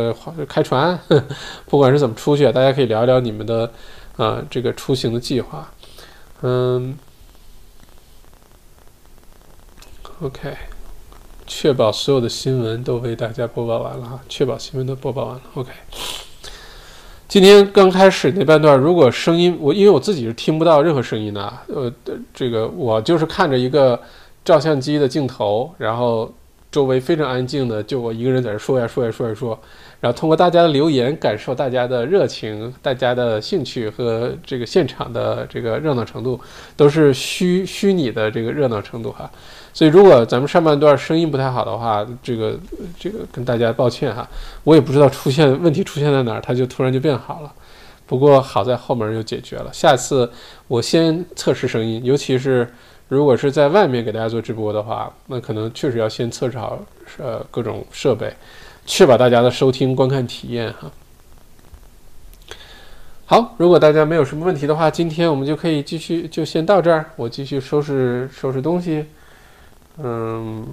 [0.47, 0.97] 开船，
[1.67, 3.71] 不管是怎么出去，大家可以聊一聊你们的
[4.17, 5.71] 啊这个出行的计划。
[6.41, 6.97] 嗯
[10.21, 10.55] ，OK，
[11.47, 15.41] 确保所有的新闻都为大家播报完了哈，确保新闻都播报完了。
[15.55, 15.71] OK。
[17.25, 21.91] 今天刚开始那半段，如果声音我因为我自己是听不到任何声音的，呃，
[22.31, 23.99] 这个我就是看着一个
[24.45, 26.31] 照相机的镜头，然后
[26.71, 29.59] 周围非常安静的，就我一个人在这说呀说呀说呀说，
[30.03, 36.37] 然后通过大家的留言，感受大家的热情、大家的兴趣和这个现场的这个热闹程度，
[36.75, 39.31] 都是虚虚拟的这个热闹程度哈。
[39.73, 42.59] 所以如果咱们上半段声音不太好的话，这个
[42.99, 44.27] 这个跟大家抱歉哈，
[44.65, 47.53] 我也不知道出现问题出现在哪儿，它就突然就变好了。
[48.05, 49.71] 不过好在后面又解决了。
[49.71, 50.29] 下次
[50.67, 52.69] 我先测试声音，尤其是。
[53.09, 56.79] 如果是在外面给大家做直播的话，那可能确实要先测试好
[57.19, 58.33] 呃各种设备，
[58.85, 60.91] 确保大家的收听观看体验哈。
[63.25, 69.05] 好，如果大家没有什么问题的话，今天我们就可以继续就先到这儿，我继续收拾收拾东西，
[69.97, 70.67] 嗯，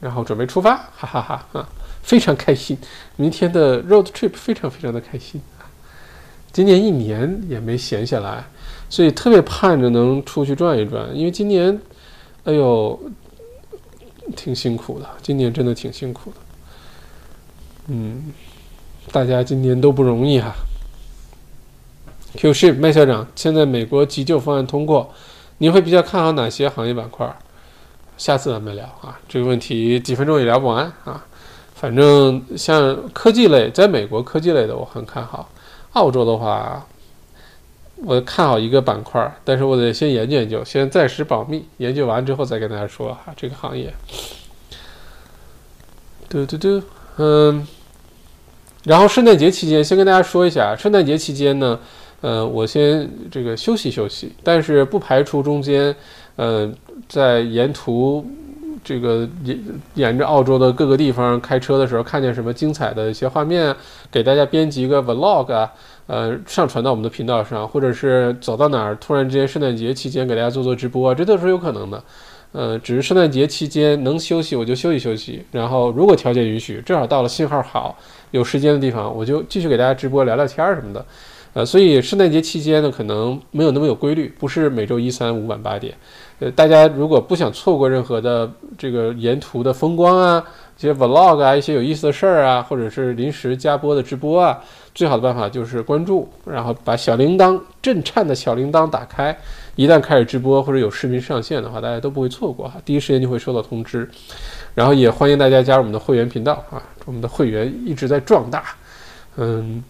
[0.00, 1.68] 然后准备出发， 哈哈哈啊，
[2.02, 2.76] 非常开心，
[3.16, 5.40] 明天的 road trip 非常非常的开心，
[6.52, 8.44] 今年一年也没闲下来。
[8.90, 11.78] 所以特别盼着能出去转一转，因为今年，
[12.44, 12.98] 哎呦，
[14.36, 15.08] 挺辛苦的。
[15.22, 16.36] 今年真的挺辛苦的，
[17.88, 18.32] 嗯，
[19.10, 20.54] 大家今年都不容易哈。
[22.34, 25.12] Q ship 麦校长，现在美国急救方案通过，
[25.58, 27.36] 你会比较看好哪些行业板块？
[28.16, 31.24] 下次咱们聊啊，这个问题几分钟也聊不完啊。
[31.74, 35.48] 反正像科技类，在美国科技类的我很看好，
[35.92, 36.86] 澳洲的话。
[38.04, 43.34] 我看好一个板块，但是我得先研究研究，先暂时保密，研究完之后再跟大家说哈。
[43.36, 43.92] 这个行业，
[46.28, 46.82] 嘟嘟嘟，
[47.16, 47.66] 嗯，
[48.84, 51.78] 然后圣诞节期间，先跟大家说一下，圣诞节期间呢，
[52.20, 55.94] 呃，我先这个休息休息，但是不排除中间，
[56.36, 56.72] 呃，
[57.08, 58.24] 在沿途
[58.88, 59.62] 这个沿
[59.96, 63.76] 沿着澳洲的各个地方开车的时候，看见什么精彩的一些画面，
[64.10, 65.70] 给大家编辑一个 vlog 啊。
[66.06, 72.02] 呃，上传到我们的频道上，或者是走到哪儿，突然之间圣诞节期间给大家做做直播，这都是有可能的。
[72.52, 77.94] 呃，只是圣诞节期间能休息我就休息休息，然后如果条件允许，正好到了信号好、
[78.30, 81.04] 有时间的地方，我就继续给大家直播聊聊天儿什么的。
[81.52, 85.94] 呃，所以圣诞节期间呢，可能没有那么有规律，不是每周一三五晚八点。
[86.40, 90.44] 呃，大家如果不想错过任何的这个沿途的风光啊。
[90.76, 94.62] 一些 vlog 啊，一些有意思的事儿啊，或者是临时加播的直播啊，
[94.94, 99.36] 最好的办法就是关注，然后把小铃铛震颤的小铃铛打开，
[99.74, 104.08] 一旦开始直播或者有视频上线的话，大家都不会错过哈，第一时间就会收到通知。
[104.76, 108.62] 然后也欢迎大家加入我们的会员频道啊，我们的会员一直在壮大，
[109.36, 109.82] 嗯，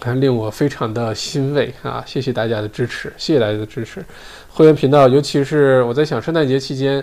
[0.00, 4.04] 还令我非常的欣慰啊，谢谢大家的支持，谢谢大家的支持。
[4.50, 7.02] 会员频道，尤其是我在想圣诞节期间。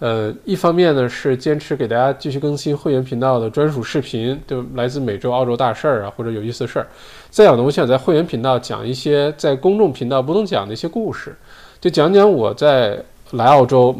[0.00, 6.86] 呃，一方面呢是坚持给大家继续更新会员频道的专属视频，就来自美洲、澳洲大事儿啊，或者有意思的事儿。
[7.28, 11.36] 再有呢，我想在会员频道讲一些在公众频道不能讲的一些故事，
[11.82, 12.98] 就讲讲我在
[13.32, 13.94] 来澳洲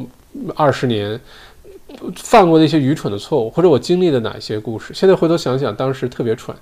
[0.57, 1.21] 二十年
[2.17, 4.95] 犯过的一些愚蠢的错误，或者我经历的哪些故事。
[4.95, 6.57] 现在回头想想，当时特别蠢，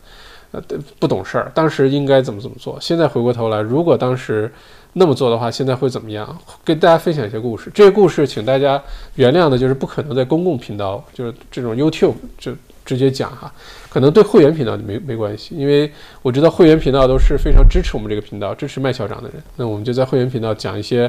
[0.50, 0.62] 呃，
[0.98, 2.78] 不懂事儿，当时应该怎么怎么做。
[2.80, 4.50] 现在回过头来，如果当时。
[4.94, 6.36] 那么做的话，现在会怎么样？
[6.64, 7.70] 跟大家分享一些故事。
[7.74, 8.82] 这些故事，请大家
[9.16, 12.52] 原谅的，就是不可能在公共频道，就是这种 YouTube 就
[12.86, 13.52] 直接讲哈。
[13.90, 15.92] 可能对会员频道没没关系，因为
[16.22, 19.40] 我知道会员频道都是非常支持我们这个频道、支持麦校长的人。
[19.56, 21.08] 那我们就在会员频道讲一些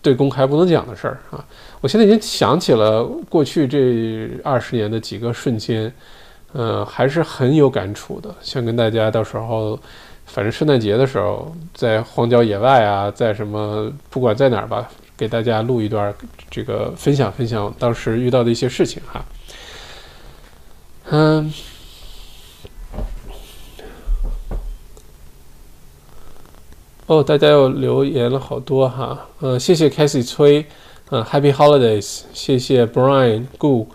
[0.00, 1.44] 对公开不能讲的事儿啊。
[1.82, 5.92] 我现在已经想起了过去这二十年的几个瞬间，
[6.52, 9.78] 呃，还是很有感触的，想跟大家到时候。
[10.24, 16.14] 反正圣诞节的时候，在荒郊野外啊，在什么不管在哪儿吧，给大家录一段，
[16.48, 19.22] 这个分享分享当时遇到的一些事情哈。
[21.10, 21.52] 嗯，
[27.06, 30.64] 哦，大家又留言了好多哈，嗯，谢谢 c a s i e 崔，
[31.10, 33.86] 嗯，Happy Holidays，谢谢 Brian Gu。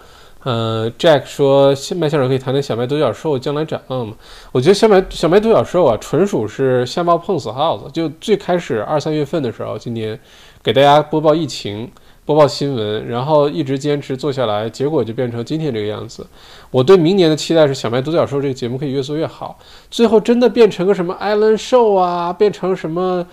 [0.48, 4.14] 呃，Jack 说，麦校长可以谈谈小麦独角兽将来展望吗？
[4.54, 7.92] 我觉得小麦小麦独角兽啊，纯属是瞎猫碰死耗子。
[7.92, 10.18] 就最开始二三月份的时候，今年
[10.64, 11.92] 给大家播报疫情、
[12.24, 16.26] 播报新闻，然后一直坚持做下来，结果就变成今天这个样子。
[16.72, 19.60] 我对明年的期待是小麦独角兽这个节目可以越做越好，
[19.92, 23.28] 最后真的变成个什么 Island Show 啊，变成什么，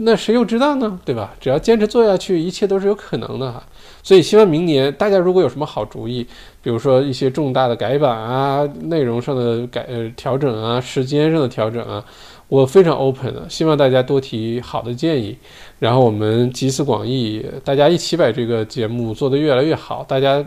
[0.00, 0.98] 那谁又知道呢？
[1.04, 1.34] 对吧？
[1.40, 3.62] 只要坚持做下去，一切都是有可能的哈。
[4.02, 6.26] 所以希望明年大家如果有什么好主意，
[6.62, 12.04] 比如说一些重大的改版啊、内容上的改呃调整啊、时间上的调整啊，
[12.48, 15.36] 我非常 open 的，希望大家多提好的建议，
[15.78, 20.44] 然后我们集思广益，大家一起把这个节目做得越来越好，大家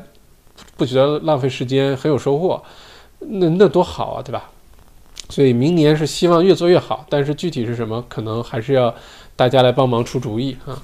[0.75, 2.61] 不觉得浪费时间，很有收获，
[3.19, 4.49] 那那多好啊，对吧？
[5.29, 8.93] 所以明年是希望越做越好，但是具体是什么，可能还是要
[9.35, 10.83] 大家来帮忙出主意啊。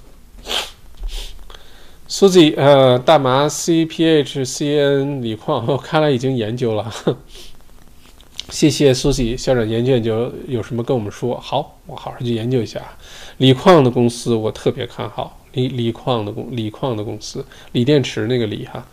[2.07, 6.91] 苏子，呃，大麻 C P H C N 锂矿， 我看来已经研究了。
[8.49, 11.37] 谢谢苏西校长研究研究，有什么跟我们说？
[11.37, 12.97] 好，我好好去研究一下啊。
[13.39, 18.87] 锂矿的公司我特别看好，锂锂矿的公锂矿的公司，锂电池那个锂哈。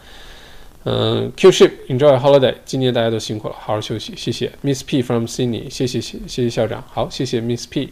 [0.83, 4.51] 嗯，Q ship enjoy holiday，今年大家都辛苦了，好好休息，谢谢。
[4.63, 7.91] Miss P from Sydney，谢谢谢谢校长，好，谢谢 Miss P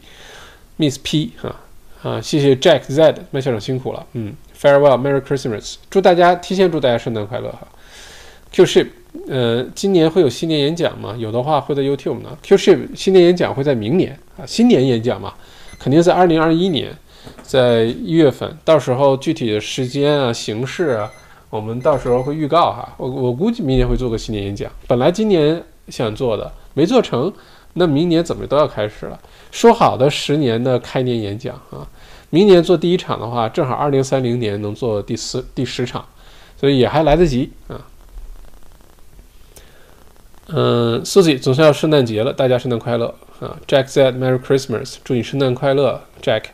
[0.83, 1.55] Miss P 哈
[2.03, 7.68] 啊，谢谢 Jack Z，麦校长辛苦了，嗯，Farewell，Merry Christmas，祝大家提前祝大家圣诞快乐哈。
[8.51, 8.89] Q ship，
[9.28, 11.14] 呃，今年会有新年演讲吗？
[11.16, 12.37] 有的话会在 YouTube 呢。
[12.43, 15.33] Q ship 新年演讲会在明年啊，新年演讲嘛，
[15.78, 16.93] 肯定在二零二一年，
[17.43, 21.09] 在一月份，到时候具体的时间啊、形式啊。
[21.51, 24.72] 我们到时候会预告哈，我我估计明年会做个新年演讲。
[24.89, 27.33] 本来今年想做的没做成，
[27.75, 29.18] 那明年怎么都要开始了。
[29.51, 31.87] 说好的十年的开年演讲啊，
[32.31, 36.05] 明年做第一场的话，正好二零三零年能做第四第十场，
[36.59, 37.81] 所以也还来得及啊。
[40.49, 46.45] 嗯，Susie 总算要圣诞节了，大家圣诞快乐啊！Jack said Merry Christmas，祝你圣诞快乐，Jack。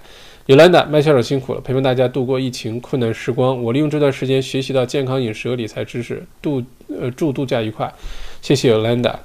[0.47, 3.62] 尤兰达，麦校长辛苦了，陪伴大家度过疫情困难时光。
[3.62, 7.93] 我利用这段时间学习到健康饮食和理财知识，度呃祝度假愉快。
[8.41, 9.19] 谢谢尤兰达，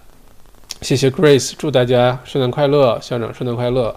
[0.84, 3.96] 谢谢 Grace，祝大家圣诞快乐，校长圣诞快乐。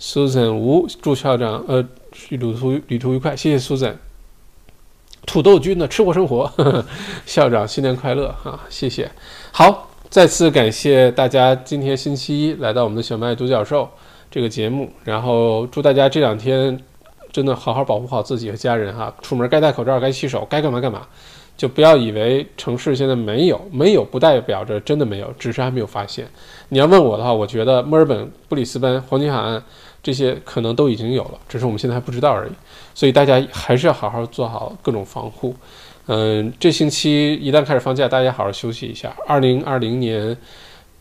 [0.00, 1.84] Susan 吴，祝校长呃
[2.28, 3.34] 旅途旅途愉快。
[3.34, 3.94] 谢谢 Susan。
[5.26, 6.84] 土豆君的吃货生活，呵 呵
[7.26, 8.60] 校长新年快乐啊！
[8.68, 9.10] 谢谢。
[9.50, 13.90] 好，再次感谢大家今天星期一来到我们的小麦独角兽。
[14.30, 16.78] 这个节目，然后祝大家这两天
[17.32, 21.06] 真的好好保护好自己和家人哈，出门该戴口罩，该洗手，该干嘛干嘛，
[21.56, 26.26] 就不要以为城市现在没有，没有不代表着真的没有，只是还没有发现。
[26.68, 29.62] 你要问我的话，我觉得墨尔本、布里斯班、黄金海岸
[30.02, 32.52] 这些可能都已经有了，只是我们现在还不知道而已。
[32.94, 35.54] 所以大家还是要好好做好各种防护。
[36.06, 39.14] 嗯，这星期一旦开始放假，大家好好休息一下。
[39.26, 40.36] 二零二零年。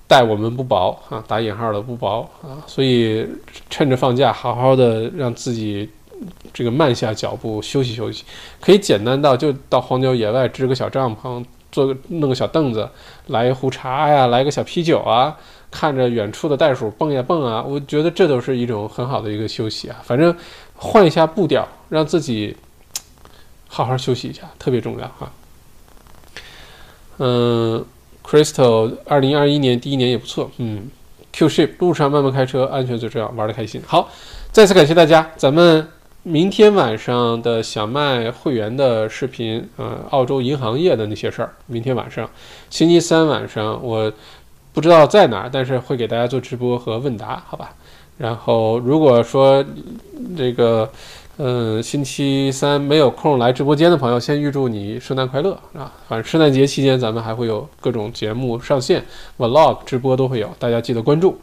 [0.08, 3.28] 待我们不薄啊，打引号的不薄啊，所以
[3.72, 5.90] 趁着放假，好好的让自己
[6.54, 8.24] 这个慢下脚步，休息休息。
[8.62, 12.90] 可以简单到就到荒郊野外支个小帐篷，做个弄个小凳子，
[13.28, 15.36] 来一壶茶呀，来个小啤酒啊，
[15.72, 20.02] 看着远处的袋鼠蹦呀蹦啊，我觉得这都是一种很好的一个休息啊。
[20.04, 20.36] 反正
[20.76, 22.56] 换一下步调，让自己
[23.68, 25.32] 好好休息一下，特别重要哈。
[27.18, 27.86] 嗯。
[28.28, 30.90] Crystal，二零二一年第一年也不错，嗯
[31.32, 33.80] ，Q ship 路上慢慢开车，安全最重要，玩的开心。
[33.86, 34.10] 好，
[34.52, 35.88] 再次感谢大家，咱们
[36.28, 42.28] 明天晚上的小麦会员的视频，呃，澳洲银行业的那些事儿，明天晚上，
[42.72, 44.12] 星期三晚上我
[44.74, 47.76] 不知道在哪儿，但是会给大家做直播和问答，好吧？
[48.18, 49.64] 然后如果说
[50.36, 50.90] 这个。
[51.38, 55.92] 嗯，星期三没有空来直播间的朋友，先预祝你圣诞快乐啊！
[56.08, 59.04] 反正圣诞节期间咱们还会有各种节目上线
[59.38, 61.38] ，vlog 直播都会有，大家记得关注，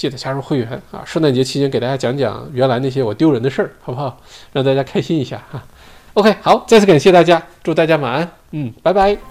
[0.00, 1.04] 记得加入会员啊！
[1.04, 4.18] 圣诞节期间给大家讲讲原来那些我丢人的事儿，好不好？
[4.50, 5.62] 让大家开心一下哈。
[6.14, 9.29] OK，好，再次感谢大家，祝大家晚安，嗯，拜拜。